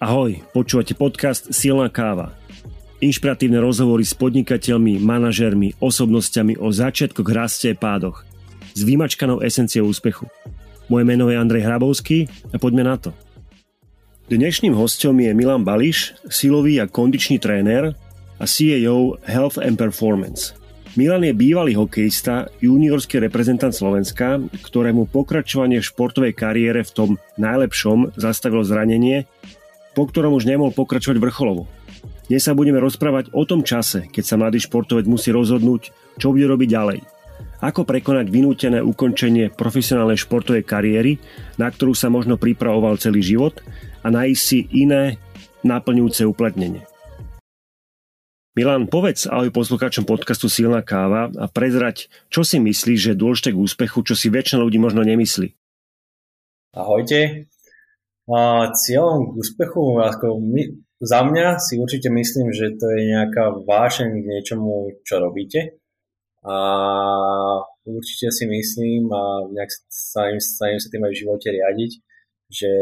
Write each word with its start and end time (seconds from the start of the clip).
Ahoj, 0.00 0.40
počúvate 0.56 0.96
podcast 0.96 1.52
Silná 1.52 1.92
káva. 1.92 2.32
Inšpiratívne 3.04 3.60
rozhovory 3.60 4.00
s 4.00 4.16
podnikateľmi, 4.16 4.96
manažermi, 4.96 5.76
osobnosťami 5.76 6.56
o 6.56 6.72
začiatkoch, 6.72 7.28
raste 7.28 7.68
a 7.68 7.76
pádoch. 7.76 8.24
S 8.72 8.80
vymačkanou 8.80 9.44
esenciou 9.44 9.92
úspechu. 9.92 10.24
Moje 10.88 11.04
meno 11.04 11.28
je 11.28 11.36
Andrej 11.36 11.68
Hrabovský 11.68 12.32
a 12.48 12.56
poďme 12.56 12.88
na 12.88 12.96
to. 12.96 13.12
Dnešným 14.32 14.72
hostom 14.72 15.20
je 15.20 15.36
Milan 15.36 15.68
Bališ, 15.68 16.16
silový 16.32 16.80
a 16.80 16.88
kondičný 16.88 17.36
tréner 17.36 17.92
a 18.40 18.44
CEO 18.48 19.20
Health 19.28 19.60
and 19.60 19.76
Performance. 19.76 20.56
Milan 20.96 21.28
je 21.28 21.36
bývalý 21.36 21.76
hokejista, 21.76 22.48
juniorský 22.64 23.20
reprezentant 23.20 23.76
Slovenska, 23.76 24.40
ktorému 24.64 25.12
pokračovanie 25.12 25.84
v 25.84 25.88
športovej 25.92 26.32
kariére 26.32 26.88
v 26.88 26.94
tom 26.96 27.10
najlepšom 27.36 28.16
zastavilo 28.16 28.64
zranenie 28.64 29.28
po 29.94 30.06
ktorom 30.06 30.36
už 30.36 30.46
nemohol 30.46 30.74
pokračovať 30.74 31.18
vrcholovo. 31.18 31.66
Dnes 32.30 32.46
sa 32.46 32.54
budeme 32.54 32.78
rozprávať 32.78 33.34
o 33.34 33.42
tom 33.42 33.66
čase, 33.66 34.06
keď 34.06 34.22
sa 34.22 34.38
mladý 34.38 34.62
športovec 34.62 35.02
musí 35.10 35.34
rozhodnúť, 35.34 35.90
čo 36.14 36.30
bude 36.30 36.46
robiť 36.46 36.68
ďalej. 36.70 36.98
Ako 37.60 37.84
prekonať 37.84 38.30
vynútené 38.30 38.78
ukončenie 38.80 39.52
profesionálnej 39.52 40.16
športovej 40.16 40.64
kariéry, 40.64 41.18
na 41.58 41.68
ktorú 41.68 41.92
sa 41.92 42.08
možno 42.08 42.38
pripravoval 42.38 43.02
celý 43.02 43.20
život 43.20 43.58
a 44.00 44.08
nájsť 44.08 44.40
si 44.40 44.64
iné 44.72 45.18
naplňujúce 45.66 46.24
uplatnenie. 46.24 46.86
Milan, 48.58 48.90
povedz 48.90 49.30
ahoj 49.30 49.54
poslucháčom 49.54 50.02
podcastu 50.06 50.50
Silná 50.50 50.82
káva 50.82 51.30
a 51.38 51.46
prezrať, 51.46 52.10
čo 52.30 52.42
si 52.42 52.58
myslíš, 52.58 52.98
že 52.98 53.10
je 53.14 53.20
dôležité 53.20 53.54
k 53.54 53.62
úspechu, 53.62 54.02
čo 54.02 54.18
si 54.18 54.26
väčšina 54.26 54.58
ľudí 54.62 54.78
možno 54.78 55.06
nemyslí. 55.06 55.54
Ahojte, 56.74 57.50
a 58.30 58.70
cieľom 58.70 59.34
k 59.34 59.42
úspechu, 59.42 59.98
ako 59.98 60.38
my, 60.38 60.62
za 61.02 61.26
mňa 61.26 61.58
si 61.58 61.82
určite 61.82 62.12
myslím, 62.14 62.54
že 62.54 62.78
to 62.78 62.86
je 62.94 63.10
nejaká 63.10 63.58
vášeň 63.66 64.22
k 64.22 64.30
niečomu, 64.30 65.02
čo 65.02 65.18
robíte. 65.18 65.80
A 66.46 66.56
určite 67.84 68.32
si 68.32 68.44
myslím 68.46 69.10
a 69.12 69.44
nejak 69.50 69.70
sa 69.90 70.30
im, 70.30 70.40
sa, 70.40 70.70
im 70.70 70.78
sa 70.80 70.88
tým 70.88 71.04
aj 71.04 71.12
v 71.12 71.20
živote 71.20 71.48
riadiť, 71.52 71.92
že 72.48 72.72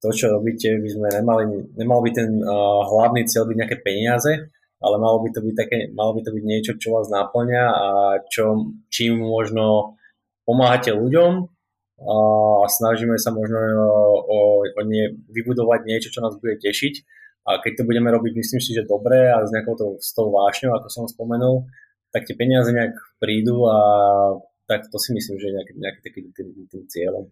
to, 0.00 0.08
čo 0.10 0.32
robíte, 0.32 0.78
by 0.78 0.88
sme 0.88 1.08
nemali, 1.10 1.42
nemal 1.78 2.00
by 2.02 2.10
ten 2.10 2.30
uh, 2.42 2.80
hlavný 2.86 3.22
cieľ 3.28 3.46
byť 3.46 3.56
nejaké 3.58 3.76
peniaze, 3.84 4.50
ale 4.82 4.96
malo 4.98 5.22
by 5.22 5.30
to 5.30 5.40
byť, 5.42 5.54
také, 5.54 5.78
malo 5.94 6.18
by 6.18 6.26
to 6.26 6.30
byť 6.34 6.44
niečo, 6.44 6.72
čo 6.78 6.98
vás 6.98 7.06
naplňa 7.06 7.64
a 7.70 7.90
čo, 8.26 8.74
čím 8.90 9.22
možno 9.22 9.94
pomáhate 10.42 10.90
ľuďom 10.90 11.46
a 12.02 12.66
snažíme 12.66 13.14
sa 13.18 13.30
možno 13.30 13.58
e, 13.58 13.72
o, 14.26 14.38
o 14.66 14.80
nie, 14.82 15.14
vybudovať 15.30 15.80
niečo, 15.86 16.10
čo 16.10 16.22
nás 16.22 16.34
bude 16.38 16.58
tešiť. 16.58 16.94
A 17.42 17.58
keď 17.58 17.82
to 17.82 17.88
budeme 17.88 18.06
robiť, 18.10 18.38
myslím 18.38 18.62
si, 18.62 18.70
že 18.70 18.86
dobre 18.86 19.30
a 19.30 19.42
s 19.42 19.50
nejakou 19.50 19.74
to, 19.74 19.86
s 19.98 20.14
tou 20.14 20.30
vášňou, 20.30 20.78
ako 20.78 20.88
som 20.90 21.04
spomenul, 21.10 21.66
tak 22.14 22.26
tie 22.26 22.38
peniaze 22.38 22.70
nejak 22.70 22.94
prídu 23.18 23.66
a 23.66 23.78
tak 24.70 24.86
to 24.86 24.98
si 25.02 25.10
myslím, 25.10 25.42
že 25.42 25.46
je 25.50 25.54
nejaký, 25.58 25.72
nejaký 25.74 26.00
taký 26.06 26.20
tým, 26.30 26.48
tým 26.70 26.82
cieľom. 26.86 27.24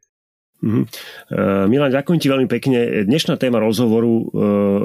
Mm-hmm. 0.61 0.85
Uh, 1.33 1.65
Milan, 1.73 1.89
ďakujem 1.89 2.21
ti 2.21 2.29
veľmi 2.29 2.49
pekne. 2.51 3.09
Dnešná 3.09 3.41
téma 3.41 3.65
rozhovoru 3.65 4.13
uh, 4.13 4.25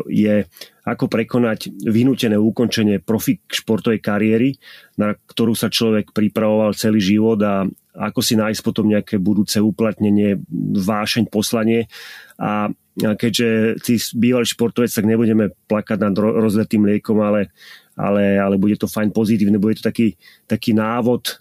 je 0.07 0.47
ako 0.87 1.11
prekonať 1.11 1.67
vynútené 1.83 2.39
ukončenie 2.39 3.03
profi 3.03 3.43
športovej 3.43 3.99
kariéry, 3.99 4.55
na 4.95 5.19
ktorú 5.19 5.51
sa 5.51 5.67
človek 5.67 6.15
pripravoval 6.15 6.71
celý 6.79 7.03
život 7.03 7.41
a 7.43 7.67
ako 7.95 8.19
si 8.19 8.35
nájsť 8.35 8.61
potom 8.61 8.91
nejaké 8.91 9.15
budúce 9.17 9.57
uplatnenie, 9.63 10.39
vášeň, 10.75 11.31
poslanie. 11.31 11.87
A 12.35 12.67
keďže 12.95 13.79
ty 13.83 13.99
bývalý 14.15 14.47
športovec, 14.47 14.91
tak 14.91 15.07
nebudeme 15.07 15.51
plakať 15.67 15.97
nad 15.99 16.15
rozletým 16.15 16.87
liekom, 16.87 17.19
ale, 17.23 17.51
ale, 17.95 18.39
ale 18.39 18.55
bude 18.59 18.75
to 18.75 18.87
fajn 18.87 19.11
pozitívne, 19.15 19.59
bude 19.59 19.79
to 19.79 19.87
taký, 19.87 20.15
taký 20.47 20.75
návod, 20.75 21.39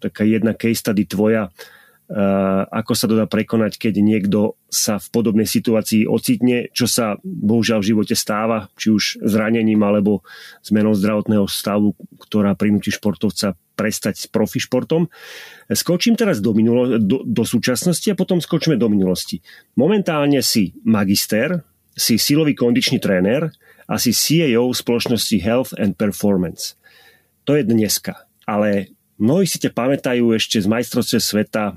taká 0.00 0.24
jedna 0.24 0.52
case 0.52 0.80
study 0.80 1.04
tvoja, 1.08 1.48
ako 2.70 2.92
sa 2.94 3.10
to 3.10 3.18
dá 3.18 3.26
prekonať, 3.26 3.82
keď 3.82 3.98
niekto 3.98 4.54
sa 4.70 5.02
v 5.02 5.10
podobnej 5.10 5.42
situácii 5.42 6.06
ocitne, 6.06 6.70
čo 6.70 6.86
sa 6.86 7.18
bohužiaľ 7.26 7.82
v 7.82 7.88
živote 7.90 8.14
stáva, 8.14 8.70
či 8.78 8.94
už 8.94 9.18
zranením 9.26 9.82
alebo 9.82 10.22
zmenou 10.62 10.94
zdravotného 10.94 11.50
stavu, 11.50 11.98
ktorá 12.22 12.54
prinúti 12.54 12.94
športovca 12.94 13.58
prestať 13.74 14.22
s 14.22 14.26
profi 14.30 14.62
športom. 14.62 15.10
Skočím 15.66 16.14
teraz 16.14 16.38
do, 16.38 16.54
minulo- 16.54 16.96
do, 16.96 17.26
do 17.26 17.42
súčasnosti 17.42 18.06
a 18.08 18.18
potom 18.18 18.38
skočíme 18.38 18.78
do 18.78 18.86
minulosti. 18.86 19.42
Momentálne 19.74 20.40
si 20.46 20.78
magister, 20.86 21.66
si 21.92 22.22
silový 22.22 22.54
kondičný 22.54 23.02
tréner 23.02 23.50
a 23.90 23.98
si 23.98 24.14
CEO 24.14 24.70
spoločnosti 24.70 25.36
Health 25.42 25.72
and 25.74 25.98
Performance. 25.98 26.78
To 27.50 27.58
je 27.58 27.66
dneska. 27.66 28.26
Ale 28.46 28.94
mnohí 29.18 29.46
si 29.46 29.58
ťa 29.58 29.74
pamätajú 29.74 30.30
ešte 30.34 30.62
z 30.62 30.66
majstrovstve 30.70 31.18
sveta 31.18 31.74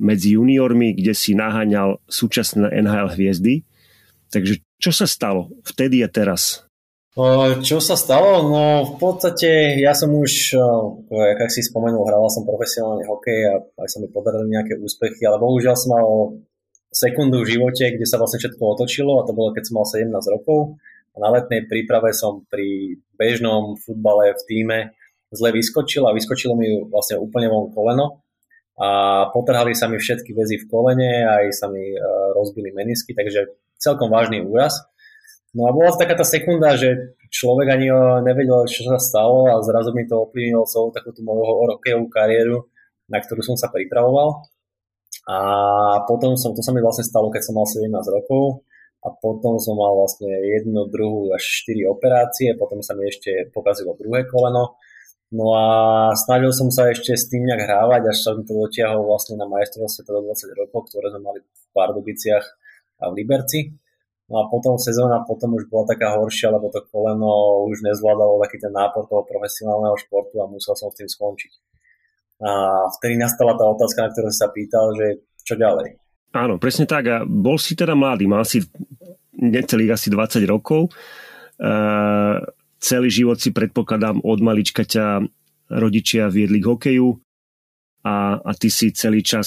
medzi 0.00 0.34
juniormi, 0.34 0.96
kde 0.96 1.12
si 1.12 1.36
naháňal 1.36 2.00
súčasné 2.08 2.72
NHL 2.72 3.12
hviezdy. 3.12 3.68
Takže 4.32 4.64
čo 4.80 4.90
sa 4.96 5.04
stalo 5.04 5.52
vtedy 5.60 6.00
a 6.00 6.08
teraz? 6.08 6.64
Čo 7.60 7.76
sa 7.84 7.92
stalo? 7.92 8.48
No 8.48 8.88
v 8.88 8.94
podstate 8.96 9.76
ja 9.76 9.92
som 9.92 10.08
už, 10.16 10.56
jak 11.12 11.50
si 11.52 11.60
spomenul, 11.60 12.08
hrával 12.08 12.32
som 12.32 12.48
profesionálny 12.48 13.04
hokej 13.04 13.40
a 13.52 13.60
aj 13.84 13.88
sa 13.92 14.00
mi 14.00 14.08
podarili 14.08 14.56
nejaké 14.56 14.80
úspechy, 14.80 15.20
ale 15.28 15.36
bohužiaľ 15.36 15.76
som 15.76 15.90
mal 15.92 16.08
sekundu 16.88 17.44
v 17.44 17.52
živote, 17.52 17.92
kde 17.92 18.08
sa 18.08 18.16
vlastne 18.16 18.40
všetko 18.40 18.64
otočilo 18.64 19.20
a 19.20 19.28
to 19.28 19.36
bolo, 19.36 19.52
keď 19.52 19.68
som 19.68 19.76
mal 19.76 19.84
17 19.84 20.08
rokov. 20.32 20.80
A 21.12 21.20
na 21.20 21.28
letnej 21.28 21.68
príprave 21.68 22.16
som 22.16 22.48
pri 22.48 22.96
bežnom 23.20 23.76
futbale 23.76 24.32
v 24.32 24.42
týme 24.48 24.78
zle 25.28 25.52
vyskočil 25.52 26.08
a 26.08 26.16
vyskočilo 26.16 26.56
mi 26.56 26.80
vlastne 26.88 27.20
úplne 27.20 27.52
von 27.52 27.68
koleno 27.68 28.21
a 28.80 28.88
potrhali 29.30 29.76
sa 29.76 29.88
mi 29.88 30.00
všetky 30.00 30.32
väzy 30.32 30.64
v 30.64 30.68
kolene, 30.68 31.28
aj 31.28 31.44
sa 31.52 31.66
mi 31.68 31.92
uh, 31.92 32.32
rozbili 32.32 32.72
menisky, 32.72 33.12
takže 33.12 33.52
celkom 33.76 34.08
vážny 34.08 34.40
úraz. 34.40 34.72
No 35.52 35.68
a 35.68 35.74
bola 35.76 35.92
to 35.92 36.00
taká 36.00 36.16
tá 36.16 36.24
sekunda, 36.24 36.72
že 36.80 37.12
človek 37.28 37.76
ani 37.76 37.92
nevedel, 38.24 38.64
čo 38.64 38.88
sa 38.88 38.96
stalo 38.96 39.52
a 39.52 39.60
zrazu 39.60 39.92
mi 39.92 40.08
to 40.08 40.24
ovplyvnilo 40.24 40.64
celú 40.64 40.88
takú 40.96 41.12
tú 41.12 41.20
moju 41.20 41.44
hokejovú 41.76 42.08
kariéru, 42.08 42.64
na 43.12 43.20
ktorú 43.20 43.44
som 43.44 43.56
sa 43.60 43.68
pripravoval. 43.68 44.48
A 45.28 45.36
potom 46.08 46.40
som, 46.40 46.56
to 46.56 46.64
sa 46.64 46.72
mi 46.72 46.80
vlastne 46.80 47.04
stalo, 47.04 47.28
keď 47.28 47.42
som 47.44 47.54
mal 47.60 47.68
17 47.68 47.84
rokov 47.92 48.64
a 49.04 49.12
potom 49.12 49.60
som 49.60 49.76
mal 49.76 49.92
vlastne 49.92 50.30
jednu, 50.30 50.88
druhú 50.88 51.30
až 51.36 51.44
4 51.68 51.84
operácie, 51.84 52.56
potom 52.56 52.80
sa 52.80 52.96
mi 52.96 53.06
ešte 53.12 53.52
pokazilo 53.52 53.92
druhé 53.98 54.24
koleno 54.24 54.80
No 55.32 55.56
a 55.56 55.64
snažil 56.12 56.52
som 56.52 56.68
sa 56.68 56.92
ešte 56.92 57.16
s 57.16 57.32
tým 57.32 57.48
nejak 57.48 57.64
hrávať, 57.64 58.12
až 58.12 58.16
som 58.20 58.44
to 58.44 58.52
dotiahol 58.52 59.08
vlastne 59.08 59.40
na 59.40 59.48
majstrovstve 59.48 60.04
do 60.04 60.28
20 60.28 60.60
rokov, 60.60 60.92
ktoré 60.92 61.08
sme 61.08 61.24
mali 61.24 61.40
v 61.40 61.64
Pardubiciach 61.72 62.44
a 63.00 63.08
v 63.08 63.16
Liberci. 63.16 63.72
No 64.28 64.44
a 64.44 64.52
potom 64.52 64.76
sezóna 64.76 65.24
potom 65.24 65.56
už 65.56 65.72
bola 65.72 65.88
taká 65.88 66.20
horšia, 66.20 66.52
lebo 66.52 66.68
to 66.68 66.84
koleno 66.84 67.64
už 67.64 67.80
nezvládalo 67.80 68.44
taký 68.44 68.60
ten 68.60 68.76
nápor 68.76 69.08
toho 69.08 69.24
profesionálneho 69.24 69.96
športu 69.96 70.36
a 70.40 70.48
musel 70.48 70.76
som 70.76 70.92
s 70.92 71.00
tým 71.00 71.08
skončiť. 71.08 71.52
A 72.44 72.84
vtedy 73.00 73.16
nastala 73.16 73.56
tá 73.56 73.64
otázka, 73.64 74.04
na 74.04 74.10
ktorú 74.12 74.28
sa 74.28 74.52
pýtal, 74.52 74.92
že 74.92 75.24
čo 75.48 75.56
ďalej. 75.56 75.96
Áno, 76.36 76.60
presne 76.60 76.84
tak. 76.84 77.04
A 77.08 77.16
bol 77.24 77.56
si 77.56 77.72
teda 77.72 77.96
mladý, 77.96 78.28
mal 78.28 78.44
si 78.44 78.60
necelých 79.36 79.96
asi 79.96 80.08
20 80.12 80.44
rokov. 80.44 80.92
Uh, 81.56 82.40
celý 82.82 83.08
život 83.14 83.38
si 83.38 83.54
predpokladám 83.54 84.18
od 84.26 84.38
malička 84.42 84.82
ťa 84.82 85.22
rodičia 85.70 86.26
viedli 86.26 86.58
k 86.58 86.66
hokeju 86.66 87.08
a, 88.02 88.42
a 88.42 88.50
ty 88.58 88.66
si 88.66 88.90
celý 88.90 89.22
čas 89.22 89.46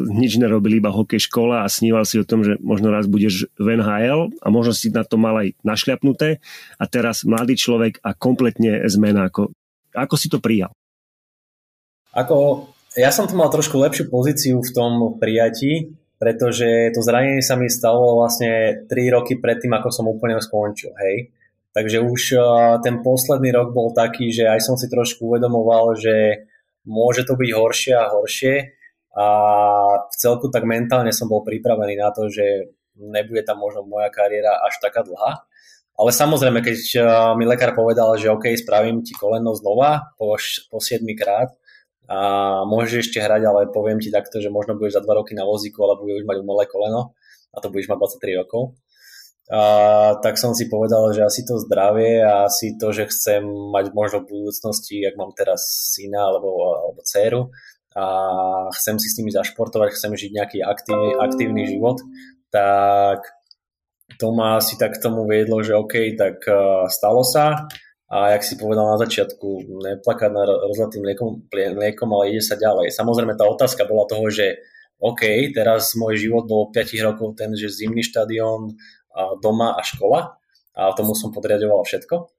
nič 0.00 0.40
nerobil, 0.40 0.80
iba 0.80 0.88
hokej 0.88 1.28
škola 1.28 1.62
a 1.62 1.68
sníval 1.68 2.08
si 2.08 2.16
o 2.16 2.24
tom, 2.24 2.40
že 2.40 2.56
možno 2.64 2.88
raz 2.88 3.04
budeš 3.04 3.52
v 3.60 3.76
NHL 3.76 4.32
a 4.40 4.46
možno 4.48 4.72
si 4.72 4.88
na 4.88 5.04
to 5.04 5.20
mal 5.20 5.36
aj 5.36 5.52
našľapnuté 5.60 6.40
a 6.80 6.84
teraz 6.88 7.28
mladý 7.28 7.52
človek 7.60 8.00
a 8.00 8.16
kompletne 8.16 8.80
zmena. 8.88 9.28
Ako, 9.28 9.52
ako 9.92 10.14
si 10.16 10.32
to 10.32 10.40
prijal? 10.40 10.72
Ako, 12.16 12.68
ja 12.96 13.12
som 13.12 13.28
tu 13.28 13.36
mal 13.36 13.52
trošku 13.52 13.76
lepšiu 13.76 14.08
pozíciu 14.08 14.56
v 14.64 14.72
tom 14.72 15.20
prijatí, 15.20 15.92
pretože 16.16 16.96
to 16.96 17.04
zranenie 17.04 17.44
sa 17.44 17.60
mi 17.60 17.68
stalo 17.68 18.24
vlastne 18.24 18.84
3 18.88 18.88
roky 19.12 19.36
predtým, 19.36 19.76
ako 19.76 19.88
som 19.92 20.08
úplne 20.08 20.40
skončil, 20.40 20.96
hej. 20.96 21.28
Takže 21.72 22.04
už 22.04 22.22
eh, 22.36 22.42
ten 22.84 23.00
posledný 23.00 23.50
rok 23.52 23.72
bol 23.72 23.96
taký, 23.96 24.28
že 24.28 24.44
aj 24.48 24.60
som 24.60 24.76
si 24.76 24.92
trošku 24.92 25.24
uvedomoval, 25.24 25.96
že 25.96 26.44
môže 26.84 27.24
to 27.24 27.32
byť 27.32 27.50
horšie 27.52 27.94
a 27.96 28.12
horšie 28.12 28.54
a 29.12 29.26
v 30.08 30.14
celku 30.16 30.48
tak 30.48 30.64
mentálne 30.64 31.12
som 31.12 31.28
bol 31.28 31.44
pripravený 31.44 32.00
na 32.00 32.12
to, 32.12 32.32
že 32.32 32.72
nebude 32.96 33.44
tam 33.44 33.60
možno 33.60 33.84
moja 33.84 34.08
kariéra 34.08 34.64
až 34.64 34.80
taká 34.80 35.04
dlhá. 35.04 35.44
Ale 35.92 36.10
samozrejme, 36.12 36.60
keď 36.60 36.78
eh, 36.96 37.04
mi 37.40 37.48
lekár 37.48 37.72
povedal, 37.72 38.20
že 38.20 38.28
OK, 38.28 38.52
spravím 38.52 39.00
ti 39.00 39.16
koleno 39.16 39.56
znova 39.56 40.12
po, 40.20 40.36
po 40.68 40.78
7 40.80 41.00
krát 41.16 41.56
a 42.04 42.20
môžeš 42.68 43.08
ešte 43.08 43.24
hrať, 43.24 43.48
ale 43.48 43.72
poviem 43.72 43.96
ti 43.96 44.12
takto, 44.12 44.44
že 44.44 44.52
možno 44.52 44.76
budeš 44.76 45.00
za 45.00 45.02
2 45.04 45.08
roky 45.08 45.32
na 45.32 45.48
vozíku, 45.48 45.80
ale 45.88 45.96
budeš 45.96 46.28
mať 46.28 46.36
umelé 46.44 46.68
koleno 46.68 47.16
a 47.52 47.56
to 47.64 47.72
budeš 47.72 47.88
mať 47.88 48.20
23 48.20 48.40
rokov 48.44 48.76
a 49.50 49.62
tak 50.22 50.38
som 50.38 50.54
si 50.54 50.70
povedal, 50.70 51.10
že 51.10 51.26
asi 51.26 51.42
to 51.42 51.58
zdravie 51.58 52.22
a 52.22 52.46
asi 52.46 52.78
to, 52.78 52.94
že 52.94 53.10
chcem 53.10 53.42
mať 53.44 53.90
možno 53.90 54.22
v 54.22 54.30
budúcnosti, 54.30 55.02
ak 55.02 55.18
mám 55.18 55.34
teraz 55.34 55.92
syna 55.98 56.30
alebo, 56.30 56.50
alebo 56.78 57.00
dceru 57.02 57.50
a 57.98 58.06
chcem 58.72 58.96
si 59.02 59.10
s 59.10 59.18
nimi 59.18 59.34
zašportovať, 59.34 59.98
chcem 59.98 60.14
žiť 60.14 60.30
nejaký 60.32 60.58
aktívny, 60.62 61.10
aktívny 61.18 61.62
život, 61.68 62.00
tak 62.54 63.26
to 64.16 64.30
ma 64.30 64.62
asi 64.62 64.78
tak 64.78 64.96
k 64.96 65.02
tomu 65.02 65.26
viedlo, 65.26 65.60
že 65.60 65.74
OK, 65.74 66.14
tak 66.16 66.40
stalo 66.88 67.26
sa 67.26 67.66
a 68.12 68.36
jak 68.36 68.44
si 68.44 68.60
povedal 68.60 68.92
na 68.92 69.00
začiatku, 69.00 69.72
neplakať 69.88 70.30
na 70.30 70.44
rozlatým 70.44 71.00
mliekom, 71.02 71.48
mliekom, 71.50 72.08
ale 72.12 72.36
ide 72.36 72.44
sa 72.44 72.60
ďalej. 72.60 72.92
Samozrejme 72.92 73.34
tá 73.40 73.48
otázka 73.48 73.88
bola 73.88 74.04
toho, 74.04 74.28
že 74.28 74.60
OK, 75.02 75.50
teraz 75.50 75.98
môj 75.98 76.14
život 76.14 76.46
bol 76.46 76.70
5 76.70 77.08
rokov 77.08 77.34
ten, 77.34 77.56
že 77.58 77.72
zimný 77.72 78.06
štadión, 78.06 78.78
doma 79.42 79.76
a 79.76 79.82
škola 79.84 80.40
a 80.72 80.92
tomu 80.96 81.12
som 81.12 81.32
podriadoval 81.32 81.84
všetko. 81.84 82.32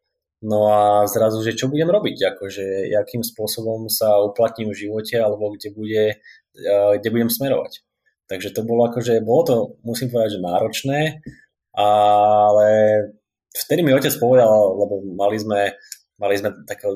No 0.43 0.67
a 0.67 1.07
zrazu, 1.07 1.39
že 1.39 1.55
čo 1.55 1.71
budem 1.71 1.87
robiť, 1.87 2.35
akože 2.35 2.91
akým 2.99 3.23
spôsobom 3.23 3.87
sa 3.87 4.19
uplatním 4.19 4.75
v 4.75 4.79
živote 4.85 5.15
alebo 5.15 5.55
kde, 5.55 5.71
bude, 5.71 6.19
kde 6.99 7.09
budem 7.13 7.31
smerovať. 7.31 7.79
Takže 8.27 8.51
to 8.51 8.67
bolo 8.67 8.91
akože, 8.91 9.23
bolo 9.23 9.41
to, 9.47 9.55
musím 9.87 10.11
povedať, 10.11 10.35
že 10.35 10.43
náročné, 10.43 10.99
ale 11.71 12.69
vtedy 13.55 13.87
mi 13.87 13.95
otec 13.95 14.11
povedal, 14.19 14.51
lebo 14.83 14.99
mali 15.15 15.39
sme, 15.39 15.79
mali 16.19 16.35
sme 16.35 16.51
takého, 16.67 16.91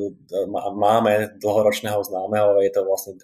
máme 0.76 1.40
dlhoročného 1.40 2.04
známeho, 2.04 2.60
je 2.60 2.72
to 2.76 2.82
vlastne 2.84 3.16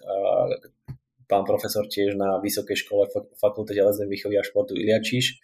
pán 1.28 1.44
profesor 1.44 1.84
tiež 1.84 2.16
na 2.16 2.40
Vysokej 2.40 2.80
škole 2.80 3.08
Fakulte 3.40 3.76
telesnej 3.76 4.08
výchovy 4.08 4.40
a 4.40 4.46
športu 4.46 4.72
Iliačiš. 4.72 5.40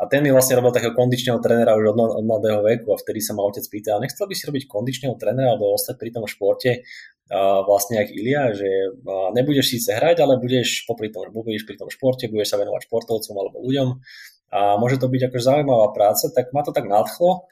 A 0.00 0.08
ten 0.08 0.24
mi 0.24 0.32
vlastne 0.32 0.56
robil 0.56 0.72
takého 0.72 0.96
kondičného 0.96 1.36
trénera 1.44 1.76
už 1.76 1.92
od, 1.92 1.98
od 2.16 2.24
mladého 2.24 2.64
veku 2.64 2.96
a 2.96 2.96
vtedy 2.96 3.20
sa 3.20 3.36
ma 3.36 3.44
otec 3.44 3.60
pýtal, 3.68 4.00
nechcel 4.00 4.24
by 4.24 4.32
si 4.32 4.48
robiť 4.48 4.64
kondičného 4.64 5.12
trénera 5.20 5.52
alebo 5.52 5.76
ostať 5.76 6.00
pri 6.00 6.08
tom 6.08 6.24
športe 6.24 6.80
uh, 6.80 7.60
vlastne 7.68 8.00
jak 8.00 8.08
Ilia, 8.08 8.56
že 8.56 8.96
uh, 8.96 9.28
nebudeš 9.36 9.76
síce 9.76 9.92
hrať, 9.92 10.24
ale 10.24 10.40
budeš 10.40 10.88
popri 10.88 11.12
tom, 11.12 11.28
budeš 11.28 11.68
pri 11.68 11.76
tom 11.76 11.92
športe, 11.92 12.32
budeš 12.32 12.48
sa 12.48 12.56
venovať 12.56 12.88
športovcom 12.88 13.34
alebo 13.36 13.60
ľuďom 13.60 13.88
a 14.50 14.80
môže 14.80 14.96
to 14.96 15.12
byť 15.12 15.22
akože 15.28 15.44
zaujímavá 15.44 15.92
práca, 15.92 16.32
tak 16.32 16.48
ma 16.56 16.64
to 16.64 16.72
tak 16.72 16.88
nadchlo. 16.88 17.44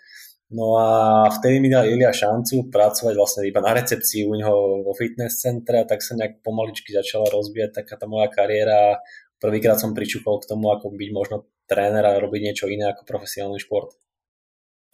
No 0.48 0.80
a 0.80 1.28
vtedy 1.28 1.60
mi 1.60 1.68
dal 1.68 1.84
Ilia 1.84 2.08
šancu 2.08 2.72
pracovať 2.72 3.12
vlastne 3.12 3.44
iba 3.44 3.60
na 3.60 3.76
recepcii 3.76 4.24
u 4.24 4.32
neho 4.32 4.80
vo 4.80 4.96
fitness 4.96 5.44
centre 5.44 5.84
a 5.84 5.84
tak 5.84 6.00
sa 6.00 6.16
nejak 6.16 6.40
pomaličky 6.40 6.96
začala 6.96 7.28
rozbieť 7.28 7.84
taká 7.84 8.00
tá 8.00 8.08
moja 8.08 8.32
kariéra. 8.32 9.04
Prvýkrát 9.36 9.76
som 9.76 9.92
pričúkol 9.92 10.40
k 10.40 10.48
tomu, 10.48 10.72
ako 10.72 10.96
byť 10.96 11.10
možno 11.12 11.44
tréner 11.68 12.02
a 12.02 12.16
robiť 12.16 12.40
niečo 12.40 12.66
iné 12.66 12.88
ako 12.88 13.04
profesionálny 13.04 13.60
šport. 13.60 13.92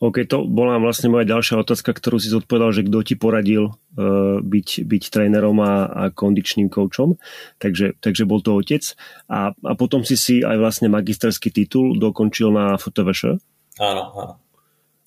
OK, 0.02 0.26
to 0.26 0.42
bola 0.42 0.82
vlastne 0.82 1.06
moja 1.06 1.22
ďalšia 1.22 1.62
otázka, 1.62 1.94
ktorú 1.94 2.18
si 2.18 2.26
zodpovedal, 2.26 2.74
že 2.74 2.82
kto 2.82 2.98
ti 3.06 3.14
poradil 3.14 3.70
uh, 3.70 4.42
byť, 4.42 4.84
byť 4.90 5.02
trénerom 5.06 5.54
a, 5.62 5.86
a 5.86 6.02
kondičným 6.10 6.66
koučom. 6.66 7.14
Takže, 7.62 8.02
takže 8.02 8.26
bol 8.26 8.42
to 8.42 8.58
otec. 8.58 8.82
A, 9.30 9.54
a 9.54 9.72
potom 9.78 10.02
si 10.02 10.18
si 10.18 10.42
aj 10.42 10.58
vlastne 10.58 10.90
magisterský 10.90 11.54
titul 11.54 11.94
dokončil 11.94 12.50
na 12.50 12.74
FTVŠ? 12.74 13.38
Áno, 13.78 14.02
áno. 14.18 14.34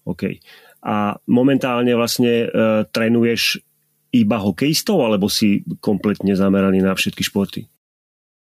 OK. 0.07 0.39
A 0.87 1.19
momentálne 1.27 1.91
vlastne 1.91 2.47
uh, 2.47 2.87
trénuješ 2.87 3.59
iba 4.15 4.39
hokejistov, 4.39 5.03
alebo 5.03 5.27
si 5.27 5.67
kompletne 5.83 6.31
zameraný 6.31 6.79
na 6.79 6.95
všetky 6.95 7.27
športy? 7.27 7.67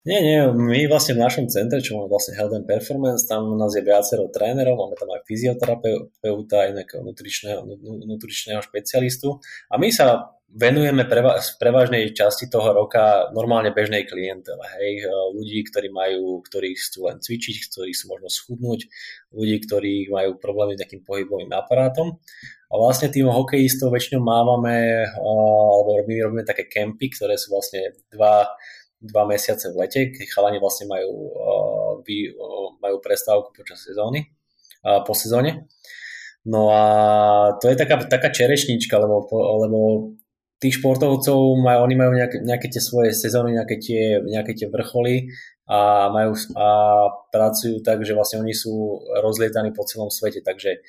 Nie, 0.01 0.25
nie, 0.25 0.41
my 0.49 0.89
vlastne 0.89 1.13
v 1.13 1.29
našom 1.29 1.53
centre, 1.53 1.77
čo 1.85 2.01
máme 2.01 2.09
vlastne 2.09 2.33
Health 2.33 2.57
and 2.57 2.65
Performance, 2.65 3.29
tam 3.29 3.53
u 3.53 3.57
nás 3.61 3.77
je 3.77 3.85
viacero 3.85 4.33
trénerov, 4.33 4.81
máme 4.81 4.97
tam 4.97 5.13
aj 5.13 5.29
fyzioterapeuta, 5.29 6.57
aj 6.57 6.71
nejakého 6.73 7.05
nutričného, 7.05 7.61
nutričného 8.09 8.65
špecialistu 8.65 9.45
a 9.69 9.77
my 9.77 9.93
sa 9.93 10.33
venujeme 10.51 11.07
v 11.07 11.51
prevažnej 11.63 12.11
časti 12.11 12.51
toho 12.51 12.75
roka 12.75 13.31
normálne 13.37 13.71
bežnej 13.71 14.09
klientele, 14.09 14.65
hej, 14.81 15.07
ľudí, 15.37 15.63
ktorí 15.69 15.93
majú, 15.95 16.43
ktorí 16.43 16.75
chcú 16.75 17.07
len 17.07 17.23
cvičiť, 17.23 17.71
ktorí 17.71 17.93
sú 17.95 18.11
možno 18.11 18.27
schudnúť, 18.27 18.89
ľudí, 19.31 19.57
ktorí 19.69 20.11
majú 20.11 20.41
problémy 20.43 20.75
s 20.75 20.81
nejakým 20.83 21.07
pohybovým 21.07 21.53
aparátom. 21.55 22.19
A 22.71 22.79
vlastne 22.79 23.11
tým 23.11 23.27
hokejistov 23.27 23.91
väčšinou 23.91 24.23
mávame, 24.23 25.03
alebo 25.19 26.07
my 26.07 26.15
robíme 26.23 26.45
také 26.47 26.71
kempy, 26.71 27.11
ktoré 27.11 27.35
sú 27.35 27.51
vlastne 27.51 27.99
dva, 28.15 28.47
dva 29.01 29.25
mesiace 29.25 29.73
v 29.73 29.81
lete, 29.81 30.01
keď 30.13 30.27
chalani 30.29 30.61
vlastne 30.61 30.85
majú, 30.87 31.13
uh, 31.33 31.93
vy, 32.05 32.37
uh, 32.37 32.77
majú 32.79 33.01
prestávku 33.01 33.57
počas 33.57 33.81
sezóny, 33.81 34.29
uh, 34.85 35.01
po 35.01 35.17
sezóne. 35.17 35.67
No 36.45 36.73
a 36.73 36.85
to 37.61 37.69
je 37.69 37.77
taká, 37.77 38.01
taká 38.05 38.33
čerešnička, 38.33 38.97
lebo, 38.97 39.29
lebo 39.65 39.79
tých 40.61 40.81
športovcov 40.81 41.37
majú, 41.57 41.79
oni 41.89 41.97
majú 41.97 42.13
nejaké, 42.17 42.45
nejaké 42.45 42.69
tie 42.69 42.81
svoje 42.85 43.17
sezóny, 43.17 43.57
nejaké 43.57 43.81
tie, 43.81 44.21
nejaké 44.21 44.53
tie 44.53 44.69
vrcholy 44.69 45.33
a, 45.65 46.13
majú, 46.13 46.37
a 46.57 46.69
pracujú 47.33 47.81
tak, 47.81 48.05
že 48.05 48.13
vlastne 48.13 48.45
oni 48.45 48.53
sú 48.53 49.01
rozlietaní 49.25 49.73
po 49.73 49.89
celom 49.89 50.13
svete, 50.13 50.45
takže 50.45 50.85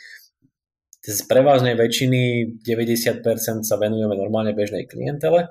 z 1.01 1.21
prevažnej 1.25 1.73
väčšiny 1.73 2.21
90% 2.61 3.65
sa 3.65 3.75
venujeme 3.79 4.13
normálne 4.13 4.53
bežnej 4.53 4.85
klientele 4.85 5.49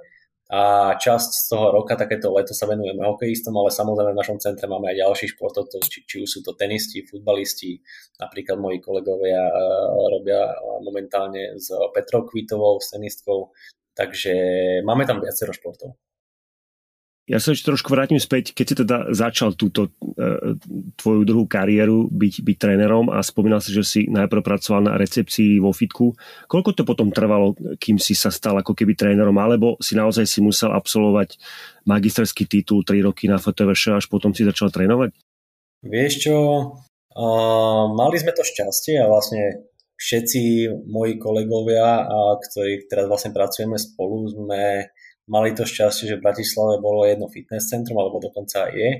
a 0.51 0.93
časť 0.99 1.31
z 1.31 1.45
toho 1.47 1.71
roka, 1.71 1.95
takéto 1.95 2.35
leto 2.35 2.51
sa 2.51 2.67
venujeme 2.67 3.07
hokejistom, 3.07 3.55
ale 3.55 3.71
samozrejme 3.71 4.19
v 4.19 4.21
našom 4.21 4.43
centre 4.43 4.67
máme 4.67 4.91
aj 4.91 4.99
ďalších 4.99 5.39
športovcov, 5.39 5.81
či, 5.87 6.03
či 6.03 6.17
už 6.27 6.29
sú 6.29 6.41
to 6.43 6.59
tenisti, 6.59 7.07
futbalisti, 7.07 7.79
napríklad 8.19 8.59
moji 8.59 8.83
kolegovia 8.83 9.47
uh, 9.47 10.07
robia 10.11 10.51
momentálne 10.83 11.55
s 11.55 11.71
Petrou 11.95 12.27
Kvitovou, 12.27 12.83
s 12.83 12.91
tenistkou, 12.91 13.55
takže 13.95 14.35
máme 14.83 15.07
tam 15.07 15.23
viacero 15.23 15.55
športov. 15.55 15.95
Ja 17.31 17.39
sa 17.39 17.55
ešte 17.55 17.71
trošku 17.71 17.95
vrátim 17.95 18.19
späť, 18.19 18.51
keď 18.51 18.67
si 18.67 18.75
teda 18.83 18.97
začal 19.15 19.55
túto 19.55 19.95
e, 20.03 20.59
tvoju 20.99 21.23
druhú 21.23 21.47
kariéru 21.47 22.11
byť, 22.11 22.43
byť 22.43 22.57
trénerom 22.59 23.07
a 23.07 23.23
spomínal 23.23 23.63
si, 23.63 23.71
že 23.71 23.87
si 23.87 24.01
najprv 24.11 24.43
pracoval 24.43 24.91
na 24.91 24.99
recepcii 24.99 25.63
vo 25.63 25.71
fitku. 25.71 26.19
Koľko 26.51 26.75
to 26.75 26.83
potom 26.83 27.15
trvalo, 27.15 27.55
kým 27.79 28.03
si 28.03 28.19
sa 28.19 28.35
stal 28.35 28.59
ako 28.59 28.75
keby 28.75 28.99
trénerom, 28.99 29.39
alebo 29.39 29.79
si 29.79 29.95
naozaj 29.95 30.27
si 30.27 30.43
musel 30.43 30.75
absolvovať 30.75 31.39
magisterský 31.87 32.51
titul 32.51 32.83
3 32.83 33.07
roky 33.07 33.31
na 33.31 33.39
FTVŠ 33.39 34.03
až 34.03 34.11
potom 34.11 34.35
si 34.35 34.43
začal 34.43 34.75
trénovať? 34.75 35.15
Vieš 35.87 36.13
čo, 36.27 36.37
uh, 37.15 37.85
mali 37.95 38.17
sme 38.19 38.35
to 38.35 38.43
šťastie 38.43 38.99
a 38.99 39.07
vlastne 39.07 39.71
všetci 40.03 40.67
moji 40.91 41.15
kolegovia, 41.23 42.11
a 42.11 42.35
ktorí 42.43 42.91
teraz 42.91 43.07
vlastne 43.07 43.31
pracujeme 43.31 43.79
spolu, 43.79 44.35
sme 44.35 44.91
mali 45.29 45.53
to 45.53 45.69
šťastie, 45.69 46.09
že 46.09 46.17
v 46.17 46.25
Bratislave 46.25 46.81
bolo 46.81 47.05
jedno 47.05 47.27
fitness 47.29 47.69
centrum, 47.69 47.99
alebo 47.99 48.23
dokonca 48.23 48.71
aj 48.71 48.73
je, 48.73 48.91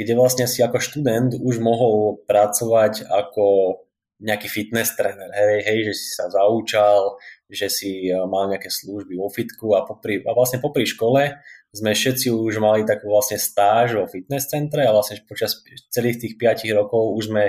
kde 0.00 0.12
vlastne 0.16 0.46
si 0.48 0.64
ako 0.64 0.80
študent 0.80 1.36
už 1.36 1.60
mohol 1.60 2.24
pracovať 2.24 3.06
ako 3.06 3.76
nejaký 4.20 4.48
fitness 4.52 4.92
tréner, 5.00 5.32
hej, 5.32 5.64
hej, 5.64 5.78
že 5.90 5.94
si 5.96 6.08
sa 6.12 6.28
zaučal, 6.28 7.16
že 7.48 7.72
si 7.72 8.12
e, 8.12 8.12
mal 8.28 8.52
nejaké 8.52 8.68
služby 8.68 9.16
vo 9.16 9.32
fitku 9.32 9.72
a, 9.72 9.80
popri, 9.88 10.20
a 10.20 10.36
vlastne 10.36 10.60
popri 10.60 10.84
škole 10.84 11.40
sme 11.72 11.96
všetci 11.96 12.28
už 12.28 12.60
mali 12.60 12.84
takú 12.84 13.08
vlastne 13.08 13.40
stáž 13.40 13.96
vo 13.96 14.04
fitness 14.04 14.52
centre 14.52 14.84
a 14.84 14.92
vlastne 14.92 15.24
počas 15.24 15.64
celých 15.88 16.20
tých 16.20 16.34
5 16.36 16.68
rokov 16.76 17.16
už 17.16 17.32
sme 17.32 17.44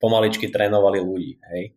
pomaličky 0.00 0.48
trénovali 0.48 1.04
ľudí, 1.04 1.36
hej. 1.52 1.76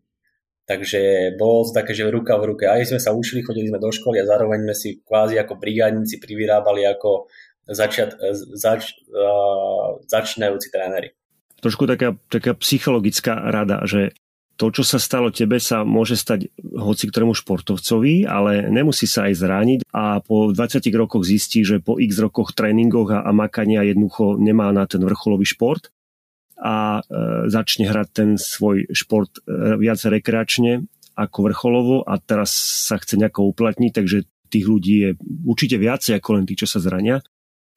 Takže 0.71 1.35
bolo 1.35 1.67
to 1.67 1.75
také, 1.75 1.91
že 1.91 2.07
ruka 2.07 2.39
v 2.39 2.55
ruke. 2.55 2.63
Aj 2.63 2.79
sme 2.87 2.95
sa 2.95 3.11
učili, 3.11 3.43
chodili 3.43 3.67
sme 3.67 3.83
do 3.83 3.91
školy 3.91 4.23
a 4.23 4.29
zároveň 4.29 4.63
sme 4.63 4.75
si 4.79 4.89
kvázi 5.03 5.35
ako 5.35 5.59
brigádnici 5.59 6.15
privyrábali 6.23 6.87
ako 6.87 7.27
začiat, 7.67 8.15
zač, 8.55 8.95
uh, 9.11 9.99
začínajúci 10.07 10.71
tréneri. 10.71 11.11
Trošku 11.59 11.91
taká, 11.91 12.15
taká 12.31 12.55
psychologická 12.55 13.35
rada, 13.51 13.83
že 13.83 14.15
to, 14.55 14.71
čo 14.71 14.87
sa 14.87 14.95
stalo 14.95 15.27
tebe, 15.27 15.59
sa 15.59 15.83
môže 15.83 16.15
stať 16.15 16.47
hoci 16.55 17.11
ktorému 17.11 17.35
športovcovi, 17.35 18.23
ale 18.23 18.71
nemusí 18.71 19.11
sa 19.11 19.27
aj 19.27 19.33
zrániť 19.43 19.79
a 19.91 20.23
po 20.23 20.55
20 20.55 20.87
rokoch 20.95 21.27
zistí, 21.27 21.67
že 21.67 21.83
po 21.83 21.99
x 21.99 22.15
rokoch 22.15 22.55
tréningoch 22.55 23.11
a, 23.11 23.27
a 23.27 23.31
makania 23.35 23.83
jednoducho 23.83 24.39
nemá 24.39 24.71
na 24.71 24.87
ten 24.87 25.03
vrcholový 25.03 25.43
šport 25.43 25.91
a 26.61 27.01
e, 27.01 27.49
začne 27.49 27.89
hrať 27.89 28.07
ten 28.13 28.29
svoj 28.37 28.85
šport 28.93 29.41
e, 29.41 29.81
viac 29.81 29.97
rekreačne 29.97 30.85
ako 31.17 31.49
vrcholovo 31.49 31.95
a 32.05 32.21
teraz 32.21 32.53
sa 32.87 33.01
chce 33.01 33.17
nejako 33.17 33.51
uplatniť, 33.51 33.91
takže 33.91 34.17
tých 34.51 34.65
ľudí 34.69 34.95
je 35.01 35.09
určite 35.47 35.81
viacej 35.81 36.21
ako 36.21 36.29
len 36.37 36.45
tí, 36.45 36.53
čo 36.53 36.69
sa 36.69 36.77
zrania. 36.77 37.23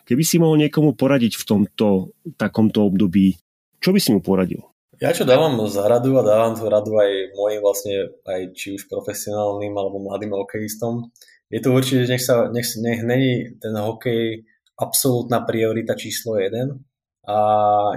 Keby 0.04 0.20
si 0.20 0.36
mohol 0.36 0.60
niekomu 0.60 0.92
poradiť 0.92 1.40
v 1.40 1.44
tomto 1.48 2.12
takomto 2.36 2.84
období, 2.84 3.40
čo 3.80 3.90
by 3.94 3.98
si 3.98 4.12
mu 4.12 4.20
poradil? 4.20 4.60
Ja 5.02 5.10
čo 5.10 5.26
dávam 5.26 5.58
za 5.66 5.88
radu 5.90 6.14
a 6.20 6.22
dávam 6.22 6.54
tú 6.54 6.70
radu 6.70 6.94
aj 6.94 7.34
mojim 7.34 7.60
vlastne, 7.64 8.14
aj 8.28 8.54
či 8.54 8.78
už 8.78 8.86
profesionálnym 8.86 9.74
alebo 9.74 9.98
mladým 9.98 10.36
hokejistom, 10.36 11.10
je 11.50 11.60
to 11.60 11.74
určite, 11.74 12.06
nech, 12.08 12.22
sa, 12.22 12.48
nech, 12.50 12.66
nech 12.78 13.00
není 13.02 13.58
ten 13.58 13.74
hokej 13.74 14.46
absolútna 14.78 15.42
priorita 15.42 15.94
číslo 15.94 16.38
jeden, 16.38 16.82
a 17.28 17.36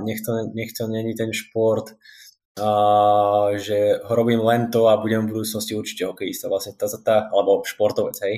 nech 0.04 0.24
to, 0.24 0.32
nech 0.54 0.72
to 0.74 0.88
není 0.88 1.16
ten 1.16 1.34
šport 1.34 1.96
a, 2.58 3.54
že 3.54 4.02
robím 4.10 4.42
len 4.42 4.72
to 4.72 4.90
a 4.90 4.98
budem 4.98 5.28
v 5.28 5.38
budúcnosti 5.38 5.78
určite 5.78 6.10
hokejista, 6.10 6.50
vlastne 6.50 6.74
tá, 6.74 6.90
tá, 6.90 7.30
alebo 7.30 7.62
športovec, 7.62 8.18
hej. 8.26 8.36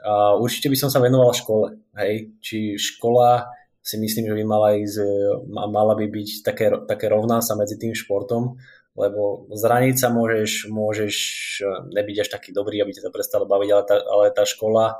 A 0.00 0.32
určite 0.40 0.72
by 0.72 0.76
som 0.80 0.88
sa 0.88 0.96
venoval 0.96 1.36
škole, 1.36 1.76
hej. 2.00 2.32
Či 2.40 2.80
škola 2.80 3.52
si 3.84 4.00
myslím, 4.00 4.32
že 4.32 4.36
by 4.36 4.44
mala 4.48 4.68
ísť, 4.80 4.96
mala 5.50 5.92
by 5.92 6.06
byť 6.08 6.28
také, 6.40 6.72
také 6.88 7.12
rovná 7.12 7.44
sa 7.44 7.52
medzi 7.56 7.76
tým 7.76 7.92
športom, 7.92 8.56
lebo 8.96 9.48
zraniť 9.52 9.96
sa 9.96 10.08
môžeš, 10.12 10.68
môžeš 10.68 11.14
e, 11.62 11.64
nebyť 11.94 12.16
až 12.26 12.28
taký 12.28 12.50
dobrý, 12.50 12.82
aby 12.82 12.92
ťa 12.92 13.08
to 13.08 13.14
prestalo 13.14 13.46
baviť, 13.46 13.68
ale 13.70 13.82
tá, 13.86 13.96
ale 14.02 14.24
tá 14.34 14.44
škola 14.44 14.98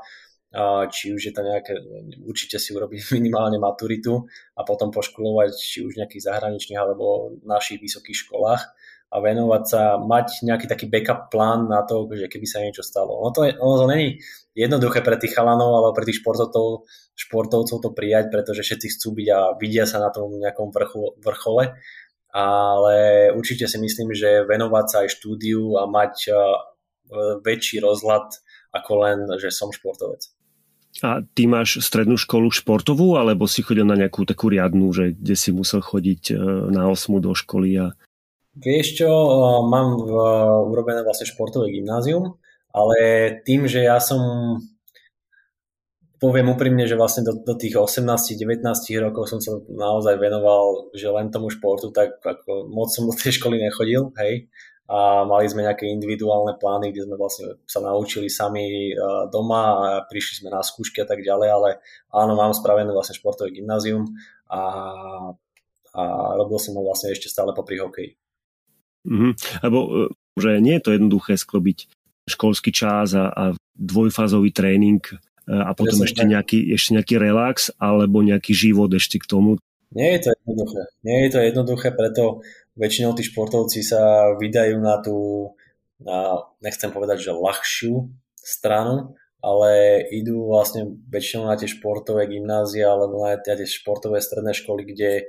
či 0.91 1.15
už 1.15 1.31
je 1.31 1.33
to 1.33 1.41
nejaké, 1.47 1.79
určite 2.27 2.59
si 2.59 2.75
urobiť 2.75 3.07
minimálne 3.17 3.55
maturitu 3.55 4.27
a 4.55 4.67
potom 4.67 4.91
poškolovať 4.91 5.55
či 5.55 5.83
už 5.87 5.95
nejakých 5.95 6.27
zahraničných 6.27 6.79
alebo 6.79 7.35
našich 7.47 7.79
vysokých 7.79 8.27
školách 8.27 8.61
a 9.11 9.19
venovať 9.19 9.63
sa, 9.67 9.99
mať 9.99 10.47
nejaký 10.47 10.71
taký 10.71 10.87
backup 10.87 11.27
plán 11.27 11.67
na 11.67 11.83
to, 11.83 12.07
že 12.15 12.31
keby 12.31 12.47
sa 12.47 12.63
niečo 12.63 12.79
stalo. 12.79 13.19
Ono 13.19 13.31
to, 13.35 13.43
ono 13.43 13.75
to 13.83 13.85
není 13.91 14.23
jednoduché 14.55 15.03
pre 15.03 15.19
tých 15.19 15.35
chalanov 15.35 15.71
alebo 15.83 15.91
pre 15.91 16.07
tých 16.07 16.23
športovcov, 16.23 16.87
športovcov 17.15 17.77
to 17.83 17.89
prijať, 17.91 18.31
pretože 18.31 18.63
všetci 18.63 18.87
chcú 18.95 19.19
byť 19.19 19.27
a 19.35 19.39
vidia 19.59 19.83
sa 19.83 19.99
na 19.99 20.15
tom 20.15 20.31
nejakom 20.39 20.71
vrchu, 20.71 21.19
vrchole, 21.19 21.75
ale 22.31 22.95
určite 23.35 23.67
si 23.67 23.75
myslím, 23.83 24.15
že 24.15 24.47
venovať 24.47 24.85
sa 24.87 24.97
aj 25.03 25.09
štúdiu 25.11 25.75
a 25.75 25.91
mať 25.91 26.31
väčší 27.43 27.83
rozhľad 27.83 28.31
ako 28.71 28.91
len, 29.03 29.19
že 29.35 29.51
som 29.51 29.75
športovec. 29.75 30.31
A 30.99 31.23
ty 31.23 31.47
máš 31.47 31.79
strednú 31.79 32.19
školu 32.19 32.51
športovú, 32.51 33.15
alebo 33.15 33.47
si 33.47 33.63
chodil 33.63 33.87
na 33.87 33.95
nejakú 33.95 34.27
takú 34.27 34.51
riadnu, 34.51 34.91
že 34.91 35.15
kde 35.15 35.35
si 35.39 35.55
musel 35.55 35.79
chodiť 35.79 36.21
e, 36.29 36.33
na 36.67 36.91
osmu 36.91 37.23
do 37.23 37.31
školy? 37.31 37.79
A... 37.79 37.95
Vieš 38.59 38.99
čo, 38.99 39.07
e, 39.07 39.31
mám 39.71 39.95
v, 40.03 40.11
urobené 40.67 41.07
vlastne 41.07 41.31
športové 41.31 41.71
gymnázium, 41.71 42.35
ale 42.75 42.97
tým, 43.47 43.71
že 43.71 43.87
ja 43.87 44.03
som 44.03 44.19
poviem 46.19 46.51
úprimne, 46.51 46.83
že 46.85 46.99
vlastne 46.99 47.23
do, 47.23 47.39
do 47.39 47.55
tých 47.55 47.79
18-19 47.79 48.61
rokov 48.99 49.31
som 49.31 49.39
sa 49.39 49.57
naozaj 49.71 50.19
venoval, 50.19 50.91
že 50.91 51.07
len 51.07 51.31
tomu 51.31 51.49
športu, 51.49 51.89
tak 51.95 52.19
ako 52.19 52.67
moc 52.67 52.91
som 52.91 53.07
do 53.07 53.15
tej 53.15 53.39
školy 53.39 53.57
nechodil, 53.63 54.11
hej 54.19 54.51
a 54.91 55.23
mali 55.23 55.47
sme 55.47 55.63
nejaké 55.63 55.87
individuálne 55.87 56.59
plány, 56.59 56.91
kde 56.91 57.07
sme 57.07 57.15
vlastne 57.15 57.63
sa 57.63 57.79
naučili 57.79 58.27
sami 58.27 58.91
e, 58.91 58.95
doma 59.31 59.63
a 59.79 59.87
prišli 60.03 60.43
sme 60.43 60.49
na 60.51 60.59
skúšky 60.59 60.99
a 60.99 61.07
tak 61.07 61.23
ďalej, 61.23 61.47
ale 61.47 61.69
áno, 62.11 62.35
mám 62.35 62.51
spravené 62.51 62.91
vlastne 62.91 63.15
športové 63.15 63.55
gymnázium 63.55 64.11
a, 64.51 64.61
a 65.95 66.01
robil 66.35 66.59
som 66.59 66.75
ho 66.75 66.83
vlastne 66.83 67.15
ešte 67.15 67.31
stále 67.31 67.55
popri 67.55 67.79
hokeji. 67.79 68.19
Mm-hmm. 69.07 69.31
Lebo 69.63 69.79
e, 69.79 69.91
že 70.35 70.59
nie 70.59 70.75
je 70.75 70.83
to 70.83 70.91
jednoduché 70.91 71.39
sklobiť 71.39 71.87
školský 72.27 72.75
čas 72.75 73.15
a, 73.15 73.31
a 73.31 73.43
dvojfázový 73.79 74.51
tréning 74.51 74.99
e, 75.07 75.15
a 75.55 75.71
potom 75.71 76.03
ešte 76.03 76.27
nejaký, 76.27 76.67
ešte 76.75 76.99
nejaký 76.99 77.15
relax 77.15 77.71
alebo 77.79 78.19
nejaký 78.19 78.51
život 78.51 78.91
ešte 78.91 79.23
k 79.23 79.25
tomu. 79.25 79.55
Nie 79.91 80.19
je 80.19 80.27
to 80.27 80.29
jednoduché. 80.35 80.81
Nie 81.03 81.17
je 81.27 81.29
to 81.31 81.39
jednoduché, 81.39 81.87
preto 81.91 82.23
väčšinou 82.75 83.11
tí 83.17 83.23
športovci 83.25 83.83
sa 83.83 84.33
vydajú 84.35 84.77
na 84.79 84.99
tú, 85.03 85.51
na, 85.99 86.47
nechcem 86.63 86.91
povedať, 86.91 87.31
že 87.31 87.35
ľahšiu 87.35 88.07
stranu, 88.35 89.15
ale 89.41 90.01
idú 90.13 90.49
vlastne 90.53 91.01
väčšinou 91.09 91.49
na 91.49 91.57
tie 91.57 91.65
športové 91.65 92.29
gymnázia 92.29 92.93
alebo 92.93 93.25
na 93.25 93.41
tie 93.41 93.57
športové 93.65 94.21
stredné 94.21 94.53
školy, 94.53 94.85
kde 94.85 95.25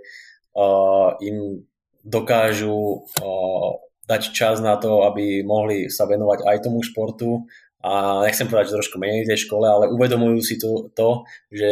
uh, 0.53 1.17
im 1.25 1.65
dokážu 2.05 3.09
uh, 3.09 3.71
dať 4.05 4.23
čas 4.37 4.61
na 4.61 4.77
to, 4.77 5.09
aby 5.09 5.41
mohli 5.41 5.89
sa 5.89 6.05
venovať 6.05 6.45
aj 6.45 6.57
tomu 6.61 6.85
športu 6.85 7.49
a 7.83 8.23
nechcem 8.23 8.47
povedať, 8.47 8.71
že 8.71 8.79
trošku 8.79 9.01
menej 9.01 9.27
tej 9.27 9.49
škole, 9.49 9.67
ale 9.67 9.91
uvedomujú 9.91 10.39
si 10.45 10.55
to, 10.61 10.93
to 10.95 11.27
že 11.51 11.71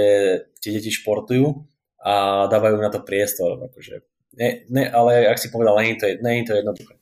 tie 0.59 0.71
deti 0.75 0.91
športujú 0.91 1.67
a 2.01 2.47
dávajú 2.49 2.77
na 2.81 2.91
to 2.91 3.05
priestor. 3.05 3.61
Akože 3.69 4.03
ne, 4.39 4.67
ne, 4.71 4.85
ale 4.91 5.27
ak 5.27 5.39
si 5.39 5.51
povedal, 5.51 5.79
nie 5.83 5.95
je 5.95 5.99
to, 5.99 6.07
nie 6.23 6.43
je 6.43 6.47
to 6.47 6.55
jednoduché. 6.59 6.95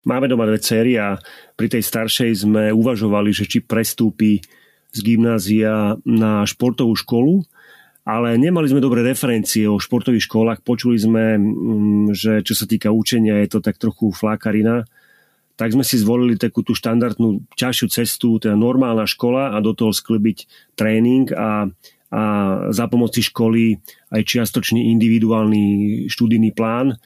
Máme 0.00 0.32
doma 0.32 0.48
dve 0.48 0.56
cery 0.64 0.96
a 0.96 1.20
pri 1.60 1.68
tej 1.68 1.84
staršej 1.84 2.48
sme 2.48 2.72
uvažovali, 2.72 3.36
že 3.36 3.44
či 3.44 3.60
prestúpi 3.60 4.40
z 4.90 4.98
gymnázia 5.04 6.00
na 6.08 6.42
športovú 6.48 6.96
školu, 6.96 7.44
ale 8.08 8.40
nemali 8.40 8.66
sme 8.66 8.80
dobré 8.80 9.04
referencie 9.04 9.68
o 9.68 9.76
športových 9.76 10.24
školách. 10.24 10.64
Počuli 10.64 10.96
sme, 10.96 11.36
mm, 11.36 12.16
že 12.16 12.32
čo 12.40 12.56
sa 12.56 12.64
týka 12.64 12.88
učenia, 12.88 13.44
je 13.44 13.48
to 13.52 13.60
tak 13.60 13.76
trochu 13.76 14.08
flákarina. 14.10 14.88
Tak 15.60 15.76
sme 15.76 15.84
si 15.84 16.00
zvolili 16.00 16.40
takú 16.40 16.64
tú 16.64 16.72
štandardnú 16.72 17.44
ťažšiu 17.52 17.86
cestu, 17.92 18.40
teda 18.40 18.56
normálna 18.56 19.04
škola 19.04 19.52
a 19.52 19.60
do 19.60 19.76
toho 19.76 19.92
sklbiť 19.92 20.48
tréning 20.72 21.28
a 21.36 21.68
a 22.10 22.22
za 22.74 22.90
pomoci 22.90 23.22
školy 23.22 23.78
aj 24.10 24.22
čiastočný 24.26 24.90
individuálny 24.98 25.64
študijný 26.10 26.50
plán. 26.50 26.98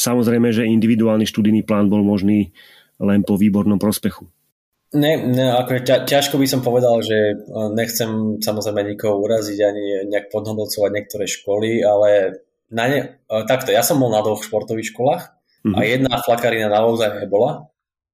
Samozrejme, 0.00 0.48
že 0.48 0.64
individuálny 0.64 1.28
študijný 1.28 1.60
plán 1.60 1.92
bol 1.92 2.00
možný 2.00 2.56
len 2.96 3.20
po 3.20 3.36
výbornom 3.36 3.76
prospechu. 3.76 4.24
Ne, 4.90 5.22
ne 5.22 5.54
ako 5.54 5.86
ťa, 5.86 6.02
ťažko 6.02 6.34
by 6.40 6.46
som 6.50 6.66
povedal, 6.66 6.98
že 6.98 7.14
e, 7.14 7.34
nechcem 7.78 8.42
samozrejme 8.42 8.90
nikoho 8.90 9.22
uraziť 9.22 9.58
ani 9.62 9.84
nejak 10.10 10.34
podhodnocovať 10.34 10.90
niektoré 10.90 11.30
školy, 11.30 11.78
ale 11.86 12.42
na 12.74 12.90
ne, 12.90 13.00
e, 13.22 13.34
takto, 13.46 13.70
ja 13.70 13.86
som 13.86 14.02
bol 14.02 14.10
na 14.10 14.18
dvoch 14.18 14.42
športových 14.42 14.90
školách 14.90 15.30
mm-hmm. 15.30 15.74
a 15.76 15.78
mhm. 15.78 15.86
jedna 15.86 16.14
flakarina 16.18 16.68
naozaj 16.72 17.22
nebola. 17.22 17.70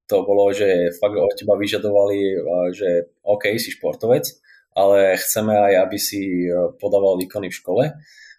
To 0.07 0.23
bolo, 0.23 0.53
že 0.55 0.95
fakt 1.01 1.17
od 1.17 1.33
teba 1.33 1.57
vyžadovali, 1.57 2.19
e, 2.21 2.37
že 2.77 2.89
OK, 3.25 3.57
si 3.57 3.73
športovec 3.73 4.29
ale 4.77 5.17
chceme 5.17 5.57
aj, 5.57 5.73
aby 5.89 5.97
si 5.97 6.45
e, 6.45 6.53
podával 6.77 7.17
výkony 7.17 7.49
v 7.49 7.59
škole. 7.59 7.85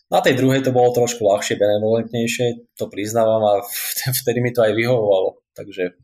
Na 0.07 0.21
tej 0.21 0.37
druhej 0.37 0.61
to 0.61 0.69
bolo 0.71 0.93
trošku 0.93 1.25
ľahšie, 1.25 1.57
benevolentnejšie, 1.57 2.77
to 2.77 2.85
priznávam 2.87 3.41
a 3.41 3.53
vtedy 4.21 4.39
mi 4.39 4.53
to 4.53 4.61
aj 4.61 4.77
vyhovovalo, 4.77 5.41
takže 5.57 5.97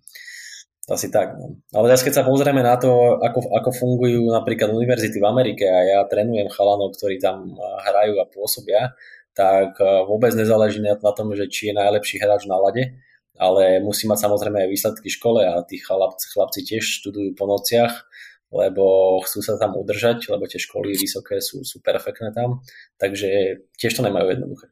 asi 0.89 1.07
tak. 1.07 1.39
No. 1.39 1.55
Ale 1.71 1.93
teraz 1.93 2.03
keď 2.03 2.13
sa 2.19 2.27
pozrieme 2.27 2.59
na 2.59 2.75
to, 2.75 3.21
ako, 3.23 3.55
ako 3.55 3.69
fungujú 3.71 4.27
napríklad 4.33 4.73
univerzity 4.73 5.15
v 5.21 5.29
Amerike 5.29 5.63
a 5.63 5.79
ja 5.79 5.99
trénujem 6.09 6.51
chalanov, 6.51 6.97
ktorí 6.97 7.21
tam 7.21 7.53
e, 7.53 7.55
hrajú 7.87 8.19
a 8.19 8.25
pôsobia, 8.27 8.97
tak 9.37 9.77
e, 9.77 9.85
vôbec 10.09 10.33
nezáleží 10.33 10.81
na 10.81 10.97
tom, 10.97 11.29
že 11.37 11.45
či 11.47 11.71
je 11.71 11.77
najlepší 11.77 12.19
hráč 12.19 12.49
na 12.49 12.57
lade, 12.57 12.97
ale 13.37 13.79
musí 13.85 14.09
mať 14.09 14.25
samozrejme 14.27 14.65
aj 14.65 14.69
výsledky 14.73 15.07
v 15.07 15.17
škole 15.21 15.41
a 15.45 15.61
tí 15.61 15.77
chlapci, 15.77 16.25
chlapci 16.33 16.59
tiež 16.65 16.83
študujú 17.01 17.37
po 17.37 17.45
nociach 17.45 18.09
lebo 18.53 19.17
chcú 19.25 19.41
sa 19.41 19.57
tam 19.57 19.73
udržať, 19.73 20.29
lebo 20.29 20.45
tie 20.45 20.61
školy 20.61 20.93
vysoké 20.93 21.41
sú, 21.41 21.65
sú 21.65 21.81
perfektné 21.81 22.29
tam, 22.37 22.61
takže 23.01 23.59
tiež 23.81 23.97
to 23.97 24.05
nemajú 24.05 24.29
jednoduché. 24.29 24.69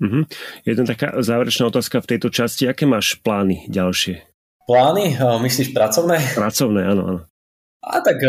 Mm-hmm. 0.00 0.24
Jedna 0.64 0.84
taká 0.88 1.20
záverečná 1.20 1.68
otázka 1.68 2.00
v 2.00 2.16
tejto 2.16 2.32
časti. 2.32 2.64
Aké 2.64 2.88
máš 2.88 3.20
plány 3.20 3.68
ďalšie? 3.68 4.24
Plány? 4.64 5.20
Myslíš 5.20 5.76
pracovné? 5.76 6.16
Pracovné, 6.32 6.88
áno, 6.88 7.02
áno. 7.04 7.20
A 7.84 8.00
tak 8.00 8.24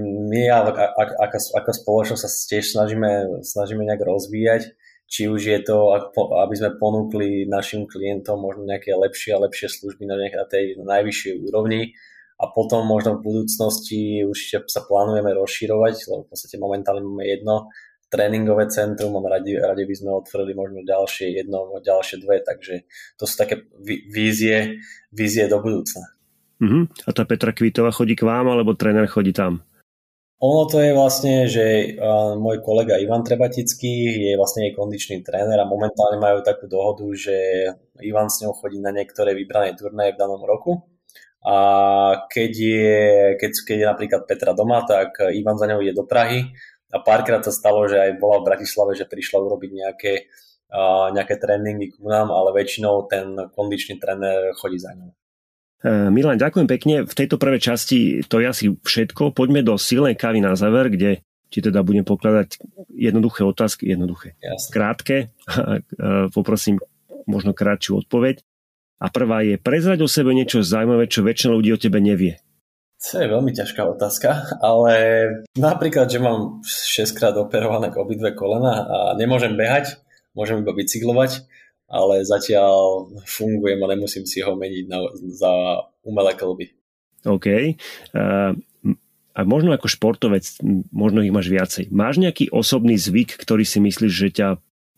my 0.00 0.42
ako, 0.52 1.36
ako 1.56 1.70
spoločnosť 1.72 2.20
sa 2.20 2.28
tiež 2.28 2.64
snažíme, 2.76 3.40
snažíme 3.44 3.84
nejak 3.84 4.04
rozvíjať, 4.04 4.76
či 5.06 5.30
už 5.30 5.40
je 5.40 5.60
to, 5.64 5.94
aby 6.16 6.54
sme 6.58 6.80
ponúkli 6.80 7.46
našim 7.48 7.86
klientom 7.88 8.40
možno 8.40 8.66
nejaké 8.66 8.92
lepšie 8.92 9.36
a 9.36 9.42
lepšie 9.44 9.72
služby 9.72 10.04
na 10.08 10.44
tej 10.48 10.80
najvyššej 10.80 11.34
úrovni, 11.48 11.96
a 12.36 12.44
potom 12.52 12.84
možno 12.84 13.16
v 13.16 13.24
budúcnosti 13.24 14.20
určite 14.28 14.68
sa 14.68 14.84
plánujeme 14.84 15.32
rozširovať, 15.32 15.94
lebo 16.12 16.20
v 16.24 16.28
podstate 16.28 16.56
momentálne 16.60 17.00
máme 17.00 17.24
jedno 17.24 17.72
tréningové 18.12 18.70
centrum 18.70 19.16
a 19.18 19.20
radi, 19.26 19.58
radi 19.58 19.82
by 19.82 19.94
sme 19.96 20.10
otvorili 20.14 20.52
možno 20.54 20.84
ďalšie 20.86 21.32
jedno, 21.42 21.80
ďalšie 21.82 22.22
dve, 22.22 22.44
takže 22.44 22.86
to 23.18 23.24
sú 23.26 23.34
také 23.34 23.66
vízie, 24.12 24.78
vízie 25.10 25.48
do 25.50 25.58
budúcna. 25.58 26.12
Uh-huh. 26.56 26.88
A 27.04 27.10
tá 27.12 27.26
Petra 27.28 27.52
Kvítová 27.52 27.90
chodí 27.90 28.16
k 28.16 28.24
vám, 28.24 28.48
alebo 28.48 28.78
tréner 28.78 29.10
chodí 29.10 29.34
tam? 29.34 29.64
Ono 30.36 30.68
to 30.68 30.84
je 30.84 30.92
vlastne, 30.92 31.48
že 31.48 31.96
uh, 31.96 32.36
môj 32.36 32.60
kolega 32.60 33.00
Ivan 33.00 33.24
Trebatický 33.24 34.20
je 34.28 34.32
vlastne 34.36 34.68
jej 34.68 34.76
kondičný 34.76 35.24
tréner 35.24 35.56
a 35.56 35.64
momentálne 35.64 36.20
majú 36.20 36.44
takú 36.44 36.68
dohodu, 36.68 37.08
že 37.16 37.36
Ivan 38.04 38.28
s 38.28 38.44
ňou 38.44 38.52
chodí 38.52 38.76
na 38.76 38.92
niektoré 38.92 39.32
vybrané 39.32 39.72
turnaje 39.72 40.12
v 40.12 40.20
danom 40.20 40.44
roku 40.44 40.84
a 41.46 41.56
keď 42.26 42.52
je, 42.58 42.98
keď, 43.38 43.52
keď 43.62 43.76
je 43.78 43.86
napríklad 43.86 44.22
Petra 44.26 44.50
doma, 44.50 44.82
tak 44.82 45.22
Ivan 45.30 45.54
za 45.54 45.70
ňou 45.70 45.78
ide 45.78 45.94
do 45.94 46.02
Prahy 46.02 46.50
a 46.90 46.98
párkrát 46.98 47.38
sa 47.46 47.54
stalo, 47.54 47.86
že 47.86 48.02
aj 48.02 48.18
bola 48.18 48.42
v 48.42 48.50
Bratislave, 48.50 48.98
že 48.98 49.06
prišla 49.06 49.46
urobiť 49.46 49.70
nejaké, 49.70 50.12
uh, 50.74 51.14
nejaké 51.14 51.38
tréningy 51.38 51.94
ku 51.94 52.10
nám, 52.10 52.34
ale 52.34 52.50
väčšinou 52.50 53.06
ten 53.06 53.38
kondičný 53.54 54.02
tréner 54.02 54.58
chodí 54.58 54.82
za 54.82 54.90
ňou. 54.98 55.14
E, 55.86 56.10
Milan, 56.10 56.40
ďakujem 56.40 56.66
pekne. 56.66 56.94
V 57.06 57.14
tejto 57.14 57.38
prvej 57.38 57.62
časti 57.62 58.26
to 58.26 58.42
je 58.42 58.46
asi 58.50 58.64
všetko. 58.74 59.30
Poďme 59.30 59.62
do 59.62 59.78
silnej 59.78 60.18
kávy 60.18 60.42
na 60.42 60.58
záver, 60.58 60.90
kde 60.90 61.22
ti 61.46 61.62
teda 61.62 61.86
budem 61.86 62.02
pokladať 62.02 62.58
jednoduché 62.90 63.46
otázky, 63.46 63.86
jednoduché, 63.94 64.34
Jasne. 64.42 64.72
krátke. 64.74 65.16
Poprosím 66.36 66.82
možno 67.30 67.54
krátšiu 67.54 68.02
odpoveď. 68.02 68.42
A 68.96 69.12
prvá 69.12 69.44
je, 69.44 69.60
prezrať 69.60 70.00
o 70.00 70.08
sebe 70.08 70.32
niečo 70.32 70.64
zaujímavé, 70.64 71.04
čo 71.06 71.20
väčšina 71.20 71.52
ľudí 71.52 71.70
o 71.76 71.80
tebe 71.80 72.00
nevie. 72.00 72.40
To 72.96 73.20
je 73.20 73.28
veľmi 73.28 73.52
ťažká 73.52 73.84
otázka, 73.92 74.56
ale 74.64 74.94
napríklad, 75.52 76.08
že 76.08 76.16
mám 76.16 76.64
6 76.64 77.12
krát 77.12 77.36
operované 77.36 77.92
obidve 77.92 78.32
kolena 78.32 78.88
a 78.88 78.98
nemôžem 79.20 79.52
behať, 79.52 80.00
môžem 80.32 80.64
iba 80.64 80.72
bicyklovať, 80.72 81.44
ale 81.86 82.24
zatiaľ 82.24 83.06
fungujem 83.28 83.78
a 83.84 83.92
nemusím 83.92 84.24
si 84.24 84.40
ho 84.40 84.56
meniť 84.56 84.84
na, 84.88 85.12
za 85.28 85.52
umelé 86.02 86.32
klby. 86.34 86.66
OK. 87.28 87.76
Uh, 88.16 88.56
a 89.36 89.40
možno 89.44 89.76
ako 89.76 89.92
športovec, 89.92 90.48
možno 90.88 91.20
ich 91.20 91.30
máš 91.30 91.52
viacej. 91.52 91.92
Máš 91.92 92.16
nejaký 92.16 92.48
osobný 92.48 92.96
zvyk, 92.96 93.36
ktorý 93.36 93.68
si 93.68 93.78
myslíš, 93.84 94.12
že 94.12 94.28
ťa 94.32 94.48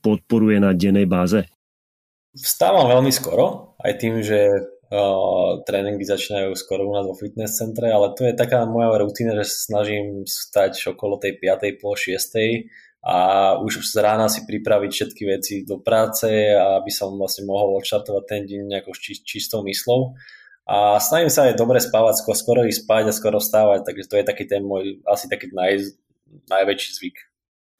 podporuje 0.06 0.62
na 0.62 0.70
dennej 0.70 1.10
báze? 1.10 1.50
Vstávam 2.38 2.86
veľmi 2.86 3.10
skoro, 3.10 3.67
aj 3.78 3.92
tým, 3.98 4.20
že 4.22 4.40
uh, 4.58 5.62
tréningy 5.62 6.02
začínajú 6.02 6.54
skoro 6.58 6.88
u 6.88 6.92
nás 6.94 7.06
vo 7.06 7.14
fitness 7.14 7.58
centre, 7.58 7.90
ale 7.90 8.14
to 8.18 8.26
je 8.26 8.34
taká 8.34 8.66
moja 8.66 8.98
rutina, 8.98 9.38
že 9.38 9.46
snažím 9.46 10.26
stať 10.26 10.94
okolo 10.94 11.18
tej 11.22 11.38
5. 11.38 11.82
po 11.82 11.94
6. 11.94 12.34
a 13.06 13.16
už 13.62 13.86
z 13.86 13.94
rána 14.02 14.26
si 14.26 14.42
pripraviť 14.42 14.90
všetky 14.90 15.22
veci 15.26 15.54
do 15.62 15.78
práce, 15.78 16.26
aby 16.54 16.90
som 16.90 17.14
vlastne 17.14 17.46
mohol 17.46 17.78
odštartovať 17.78 18.24
ten 18.26 18.42
deň 18.44 18.60
nejakou 18.66 18.94
či, 18.98 19.22
čistou 19.22 19.62
myslou 19.62 20.18
a 20.68 21.00
snažím 21.00 21.32
sa 21.32 21.48
aj 21.48 21.56
dobre 21.56 21.80
spávať, 21.80 22.20
skoro, 22.20 22.36
skoro 22.36 22.60
ísť 22.68 22.84
spať 22.84 23.04
a 23.08 23.16
skoro 23.16 23.40
vstávať, 23.40 23.88
takže 23.88 24.04
to 24.04 24.14
je 24.20 24.24
taký 24.28 24.44
ten 24.44 24.60
môj 24.60 25.00
asi 25.08 25.24
taký 25.24 25.48
naj, 25.48 25.96
najväčší 26.52 26.90
zvyk. 26.92 27.16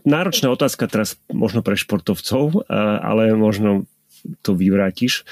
Náročná 0.08 0.48
otázka 0.48 0.88
teraz 0.88 1.20
možno 1.28 1.60
pre 1.60 1.76
športovcov, 1.76 2.64
ale 2.72 3.36
možno 3.36 3.84
to 4.40 4.56
vyvrátiš, 4.56 5.28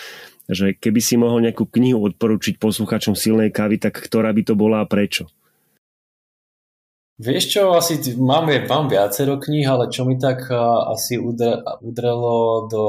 že 0.47 0.79
keby 0.79 1.01
si 1.03 1.15
mohol 1.19 1.43
nejakú 1.43 1.67
knihu 1.67 2.07
odporučiť 2.07 2.63
posluchačom 2.63 3.19
silnej 3.19 3.51
kávy, 3.51 3.83
tak 3.83 3.99
ktorá 3.99 4.31
by 4.31 4.43
to 4.47 4.55
bola 4.55 4.83
a 4.83 4.89
prečo? 4.89 5.27
Vieš 7.17 7.45
čo, 7.49 7.73
asi 7.73 7.97
mám, 8.21 8.45
mám 8.69 8.93
viacero 8.93 9.41
kníh, 9.41 9.65
ale 9.65 9.89
čo 9.89 10.05
mi 10.05 10.21
tak 10.21 10.53
asi 10.93 11.17
udrelo 11.17 12.69
do, 12.69 12.87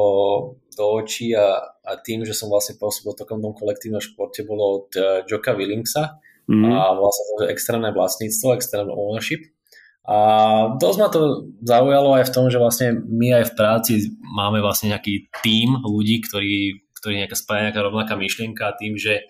do 0.75 0.83
očí 0.99 1.31
a, 1.31 1.63
a 1.63 1.91
tým, 1.95 2.27
že 2.27 2.35
som 2.35 2.51
vlastne 2.51 2.75
pôsobil 2.75 3.15
v 3.15 3.19
takom 3.23 3.39
kolektívnom 3.39 4.03
športe, 4.03 4.43
bolo 4.43 4.83
od 4.83 4.91
uh, 4.99 5.23
Joka 5.23 5.55
Willingsa 5.55 6.19
mm. 6.43 6.59
a 6.59 6.91
vlastne 6.99 7.23
to 7.39 7.43
extrémne 7.47 7.89
vlastníctvo, 7.95 8.47
extrémne 8.59 8.91
ownership. 8.91 9.47
A 10.07 10.17
dosť 10.79 10.97
ma 10.99 11.07
to 11.11 11.51
zaujalo 11.67 12.15
aj 12.15 12.31
v 12.31 12.33
tom, 12.35 12.47
že 12.47 12.59
vlastne 12.59 12.99
my 12.99 13.43
aj 13.43 13.51
v 13.51 13.55
práci 13.59 13.93
máme 14.23 14.63
vlastne 14.63 14.95
nejaký 14.95 15.27
tím 15.43 15.83
ľudí, 15.83 16.23
ktorí, 16.23 16.86
ktorí 16.99 17.21
nejaká 17.21 17.37
spája 17.37 17.71
nejaká 17.71 17.81
rovnaká 17.85 18.13
myšlienka 18.17 18.63
a 18.67 18.77
tým, 18.77 18.97
že 18.97 19.25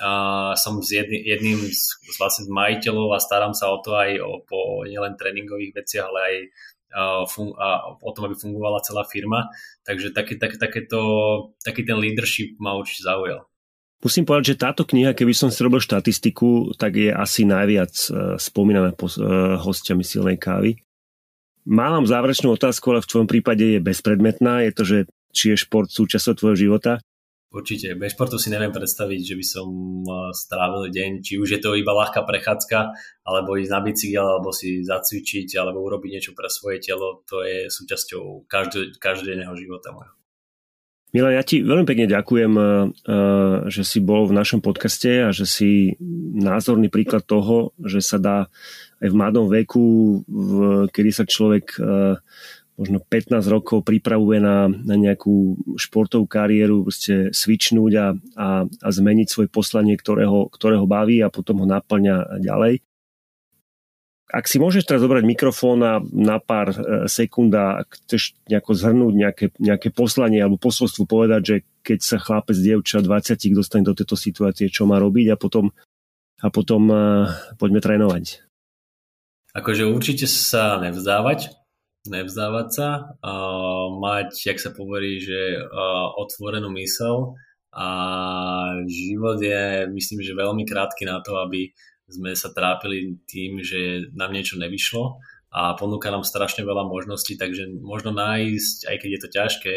uh, 0.00 0.56
som 0.56 0.80
s 0.80 0.90
jedný, 0.90 1.20
jedným 1.22 1.60
z, 1.68 1.82
z 2.02 2.16
vlastne 2.16 2.48
majiteľov 2.48 3.14
a 3.14 3.22
starám 3.22 3.52
sa 3.52 3.70
o 3.70 3.78
to 3.84 3.94
aj 3.94 4.10
o, 4.20 4.40
po 4.44 4.88
nielen 4.88 5.14
tréningových 5.20 5.76
veciach, 5.84 6.08
ale 6.08 6.20
aj 6.20 6.36
fun- 7.28 7.56
a 7.56 7.96
o 7.96 8.10
tom, 8.12 8.28
aby 8.28 8.36
fungovala 8.36 8.84
celá 8.84 9.04
firma. 9.08 9.48
Takže 9.84 10.12
taký, 10.12 10.36
tak, 10.36 10.60
takéto, 10.60 11.00
taký 11.64 11.88
ten 11.88 11.96
leadership 11.96 12.60
ma 12.60 12.76
určite 12.76 13.08
zaujal. 13.08 13.48
Musím 14.02 14.26
povedať, 14.26 14.54
že 14.54 14.62
táto 14.66 14.82
kniha, 14.82 15.14
keby 15.14 15.30
som 15.30 15.48
si 15.48 15.62
robil 15.62 15.78
štatistiku, 15.78 16.74
tak 16.74 16.98
je 16.98 17.14
asi 17.14 17.46
najviac 17.46 17.94
e, 17.94 18.34
spomínaná 18.34 18.98
po, 18.98 19.06
e, 19.06 19.22
hostiami 19.62 20.02
silnej 20.02 20.42
kávy. 20.42 20.82
Mám 21.62 22.10
záverečnú 22.10 22.50
otázku, 22.50 22.90
ale 22.90 23.06
v 23.06 23.10
tvojom 23.14 23.28
prípade 23.30 23.62
je 23.62 23.78
bezpredmetná. 23.78 24.66
Je 24.66 24.72
to, 24.74 24.82
že 24.82 24.98
či 25.30 25.54
je 25.54 25.62
šport 25.62 25.86
súčasťou 25.86 26.34
tvojho 26.34 26.58
života 26.58 26.98
Určite. 27.52 27.92
Bez 28.00 28.16
športu 28.16 28.40
si 28.40 28.48
neviem 28.48 28.72
predstaviť, 28.72 29.20
že 29.28 29.34
by 29.36 29.44
som 29.44 29.68
strávil 30.32 30.88
deň, 30.88 31.20
či 31.20 31.36
už 31.36 31.52
je 31.52 31.60
to 31.60 31.76
iba 31.76 31.92
ľahká 31.92 32.24
prechádzka, 32.24 32.96
alebo 33.28 33.60
ísť 33.60 33.68
na 33.68 33.80
bicykel, 33.84 34.24
alebo 34.24 34.56
si 34.56 34.80
zacvičiť, 34.80 35.60
alebo 35.60 35.84
urobiť 35.84 36.10
niečo 36.16 36.32
pre 36.32 36.48
svoje 36.48 36.80
telo. 36.80 37.20
To 37.28 37.44
je 37.44 37.68
súčasťou 37.68 38.48
každého, 38.48 38.96
každodenného 38.96 39.52
života 39.60 39.92
môjho. 39.92 40.16
Milan, 41.12 41.36
ja 41.36 41.44
ti 41.44 41.60
veľmi 41.60 41.84
pekne 41.84 42.08
ďakujem, 42.08 42.52
že 43.68 43.82
si 43.84 44.00
bol 44.00 44.24
v 44.24 44.32
našom 44.32 44.64
podcaste 44.64 45.28
a 45.28 45.28
že 45.28 45.44
si 45.44 45.92
názorný 46.32 46.88
príklad 46.88 47.28
toho, 47.28 47.76
že 47.84 48.00
sa 48.00 48.16
dá 48.16 48.48
aj 48.96 49.12
v 49.12 49.18
mladom 49.20 49.44
veku, 49.52 50.24
kedy 50.88 51.10
sa 51.12 51.28
človek 51.28 51.76
možno 52.82 52.98
15 52.98 53.38
rokov 53.46 53.86
pripravuje 53.86 54.42
na, 54.42 54.66
na 54.66 54.98
nejakú 54.98 55.54
športovú 55.78 56.26
kariéru, 56.26 56.82
proste 56.82 57.30
switchnúť 57.30 57.92
a, 57.94 58.06
a, 58.34 58.48
a 58.66 58.88
zmeniť 58.90 59.30
svoje 59.30 59.46
poslanie, 59.46 59.94
ktorého, 59.94 60.50
ktorého 60.50 60.82
baví 60.90 61.22
a 61.22 61.30
potom 61.30 61.62
ho 61.62 61.66
naplňa 61.70 62.42
ďalej. 62.42 62.82
Ak 64.32 64.48
si 64.48 64.56
môžeš 64.56 64.88
teraz 64.88 65.04
zobrať 65.04 65.28
mikrofón 65.28 65.84
na, 65.84 66.00
na 66.00 66.40
pár 66.40 66.72
e, 66.72 67.04
sekúnd 67.04 67.52
a 67.52 67.84
chceš 67.84 68.32
nejako 68.48 68.72
zhrnúť 68.72 69.12
nejaké, 69.12 69.46
nejaké 69.60 69.92
poslanie 69.92 70.40
alebo 70.40 70.56
posolstvo 70.56 71.04
povedať, 71.04 71.42
že 71.44 71.56
keď 71.84 71.98
sa 72.00 72.16
chlapec, 72.16 72.56
dievča 72.56 73.04
20 73.04 73.52
dostane 73.52 73.84
do 73.84 73.92
tejto 73.92 74.16
situácie, 74.16 74.72
čo 74.72 74.88
má 74.88 74.96
robiť 74.96 75.30
a 75.30 75.36
potom, 75.36 75.68
a 76.40 76.48
potom 76.48 76.88
uh, 76.88 77.28
poďme 77.60 77.84
trénovať. 77.84 78.40
Akože 79.52 79.84
určite 79.84 80.24
sa 80.24 80.80
nevzdávať, 80.80 81.52
nevzdávať 82.08 82.68
sa, 82.72 82.88
uh, 83.22 83.86
mať, 83.98 84.34
jak 84.34 84.58
sa 84.58 84.74
poverí, 84.74 85.22
že 85.22 85.58
otvorenú 86.18 86.70
mysel 86.74 87.38
a 87.72 87.88
život 88.84 89.40
je, 89.40 89.88
myslím, 89.88 90.20
že 90.20 90.36
veľmi 90.36 90.68
krátky 90.68 91.08
na 91.08 91.24
to, 91.24 91.40
aby 91.40 91.72
sme 92.10 92.36
sa 92.36 92.52
trápili 92.52 93.16
tým, 93.24 93.64
že 93.64 94.12
nám 94.12 94.36
niečo 94.36 94.60
nevyšlo 94.60 95.16
a 95.52 95.72
ponúka 95.76 96.12
nám 96.12 96.24
strašne 96.24 96.64
veľa 96.64 96.84
možností, 96.84 97.40
takže 97.40 97.80
možno 97.80 98.12
nájsť, 98.12 98.88
aj 98.88 98.96
keď 99.00 99.08
je 99.08 99.20
to 99.20 99.28
ťažké, 99.32 99.74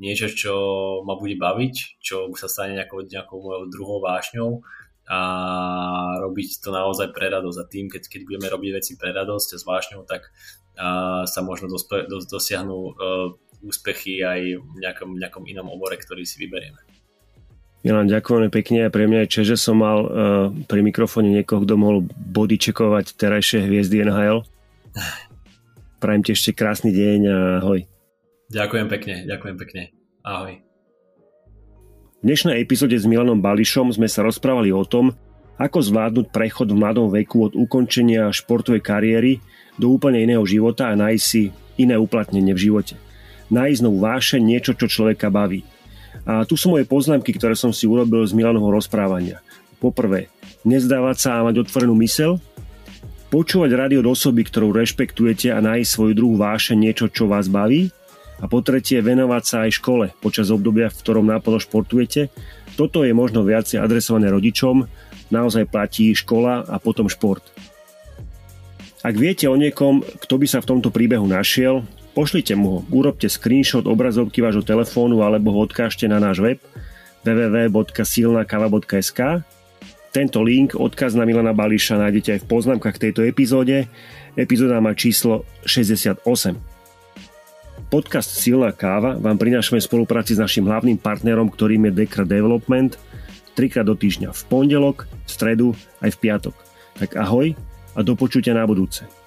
niečo, 0.00 0.26
čo 0.32 0.54
ma 1.04 1.16
bude 1.16 1.36
baviť, 1.36 2.00
čo 2.00 2.32
sa 2.36 2.48
stane 2.48 2.76
nejakou, 2.76 3.04
nejakou 3.04 3.36
mojou 3.40 3.64
druhou 3.68 3.98
vášňou 4.00 4.64
a 5.10 5.20
robiť 6.24 6.64
to 6.64 6.72
naozaj 6.72 7.12
pre 7.12 7.28
radosť. 7.28 7.58
A 7.60 7.68
tým, 7.68 7.86
keď, 7.92 8.08
keď 8.08 8.20
budeme 8.24 8.48
robiť 8.48 8.70
veci 8.80 8.92
pre 8.96 9.12
radosť 9.12 9.48
a 9.52 9.60
s 9.60 9.64
vášňou, 9.68 10.08
tak 10.08 10.32
sa 11.28 11.40
možno 11.44 11.68
dospe, 11.68 12.08
dos, 12.08 12.24
dosiahnu 12.24 12.76
uh, 12.76 12.94
úspechy 13.60 14.24
aj 14.24 14.40
v 14.56 14.76
nejakom, 14.80 15.16
nejakom 15.20 15.44
inom 15.44 15.68
obore, 15.68 16.00
ktorý 16.00 16.24
si 16.24 16.40
vyberieme. 16.40 16.80
Milan, 17.80 18.12
ďakujeme 18.12 18.52
pekne 18.52 18.88
a 18.88 18.92
pre 18.92 19.08
mňa 19.08 19.24
je 19.24 19.32
čest, 19.32 19.48
že 19.56 19.56
som 19.56 19.80
mal 19.80 19.98
uh, 20.04 20.08
pri 20.68 20.84
mikrofóne 20.84 21.32
niekoho, 21.32 21.64
kto 21.64 21.80
mohol 21.80 22.04
bodyčekovať 22.12 23.16
terajšie 23.16 23.64
hviezdy 23.64 24.04
NHL. 24.04 24.44
Prajem 26.02 26.22
ti 26.24 26.36
ešte 26.36 26.52
krásny 26.52 26.92
deň 26.92 27.20
a 27.28 27.36
ahoj. 27.64 27.80
Ďakujem 28.52 28.86
pekne, 28.88 29.14
ďakujem 29.24 29.56
pekne. 29.56 29.82
Ahoj. 30.24 30.60
V 32.20 32.24
dnešnej 32.28 32.60
epizóde 32.60 33.00
s 33.00 33.08
Milanom 33.08 33.40
Bališom 33.40 33.96
sme 33.96 34.04
sa 34.04 34.20
rozprávali 34.20 34.68
o 34.76 34.84
tom, 34.84 35.16
ako 35.60 35.78
zvládnuť 35.84 36.32
prechod 36.32 36.72
v 36.72 36.80
mladom 36.80 37.12
veku 37.12 37.44
od 37.44 37.52
ukončenia 37.52 38.32
športovej 38.32 38.80
kariéry 38.80 39.32
do 39.76 39.92
úplne 39.92 40.24
iného 40.24 40.40
života 40.48 40.88
a 40.88 40.96
nájsť 40.96 41.20
si 41.24 41.52
iné 41.76 42.00
uplatnenie 42.00 42.56
v 42.56 42.72
živote. 42.72 42.96
Nájsť 43.52 43.80
novú 43.84 44.00
váše, 44.00 44.40
niečo, 44.40 44.72
čo 44.72 44.88
človeka 44.88 45.28
baví. 45.28 45.60
A 46.24 46.48
tu 46.48 46.56
sú 46.56 46.72
moje 46.72 46.88
poznámky, 46.88 47.36
ktoré 47.36 47.52
som 47.52 47.76
si 47.76 47.84
urobil 47.84 48.24
z 48.24 48.32
Milanovho 48.32 48.72
rozprávania. 48.72 49.44
Poprvé, 49.84 50.32
nezdávať 50.64 51.16
sa 51.20 51.30
a 51.40 51.44
mať 51.44 51.68
otvorenú 51.68 51.92
mysel, 52.00 52.40
počúvať 53.28 53.70
rady 53.76 53.94
od 54.00 54.06
osoby, 54.08 54.44
ktorú 54.48 54.72
rešpektujete 54.72 55.52
a 55.52 55.60
nájsť 55.60 55.88
svoju 55.88 56.12
druhú 56.16 56.36
váše 56.40 56.72
niečo, 56.72 57.12
čo 57.12 57.28
vás 57.28 57.52
baví. 57.52 57.92
A 58.40 58.48
po 58.48 58.64
tretie, 58.64 59.04
venovať 59.04 59.42
sa 59.44 59.56
aj 59.68 59.76
škole 59.76 60.06
počas 60.24 60.48
obdobia, 60.48 60.88
v 60.88 60.96
ktorom 60.96 61.28
náplno 61.28 61.60
športujete. 61.60 62.32
Toto 62.72 63.04
je 63.04 63.12
možno 63.12 63.44
viacej 63.44 63.76
adresované 63.76 64.32
rodičom, 64.32 64.88
naozaj 65.30 65.66
platí 65.70 66.12
škola 66.14 66.66
a 66.66 66.76
potom 66.82 67.08
šport. 67.08 67.42
Ak 69.00 69.16
viete 69.16 69.48
o 69.48 69.56
niekom, 69.56 70.04
kto 70.04 70.36
by 70.36 70.46
sa 70.46 70.60
v 70.60 70.76
tomto 70.76 70.92
príbehu 70.92 71.24
našiel, 71.24 71.80
pošlite 72.12 72.52
mu 72.52 72.68
ho, 72.68 72.84
urobte 72.92 73.32
screenshot 73.32 73.88
obrazovky 73.88 74.44
vášho 74.44 74.60
telefónu 74.60 75.24
alebo 75.24 75.56
ho 75.56 75.64
odkážte 75.64 76.04
na 76.04 76.20
náš 76.20 76.44
web 76.44 76.60
www.silnakava.sk 77.24 79.20
Tento 80.10 80.40
link, 80.42 80.74
odkaz 80.76 81.14
na 81.14 81.24
Milana 81.24 81.54
Bališa 81.56 81.96
nájdete 81.96 82.34
aj 82.36 82.40
v 82.44 82.48
poznámkach 82.50 82.98
tejto 82.98 83.22
epizóde. 83.24 83.86
Epizóda 84.36 84.82
má 84.82 84.92
číslo 84.92 85.46
68. 85.64 86.20
Podcast 87.90 88.30
Silná 88.38 88.70
káva 88.70 89.18
vám 89.18 89.34
prinášame 89.34 89.82
v 89.82 89.88
spolupráci 89.90 90.38
s 90.38 90.42
našim 90.42 90.62
hlavným 90.62 91.00
partnerom, 91.00 91.50
ktorým 91.50 91.90
je 91.90 92.04
Dekra 92.04 92.22
Development, 92.22 92.94
trikrát 93.54 93.86
do 93.86 93.94
týždňa 93.94 94.30
v 94.32 94.42
pondelok, 94.48 95.06
v 95.06 95.30
stredu 95.30 95.68
aj 96.00 96.16
v 96.16 96.20
piatok. 96.22 96.56
Tak 96.96 97.16
ahoj 97.16 97.52
a 97.94 98.00
do 98.00 98.14
počutia 98.14 98.54
na 98.56 98.64
budúce. 98.66 99.19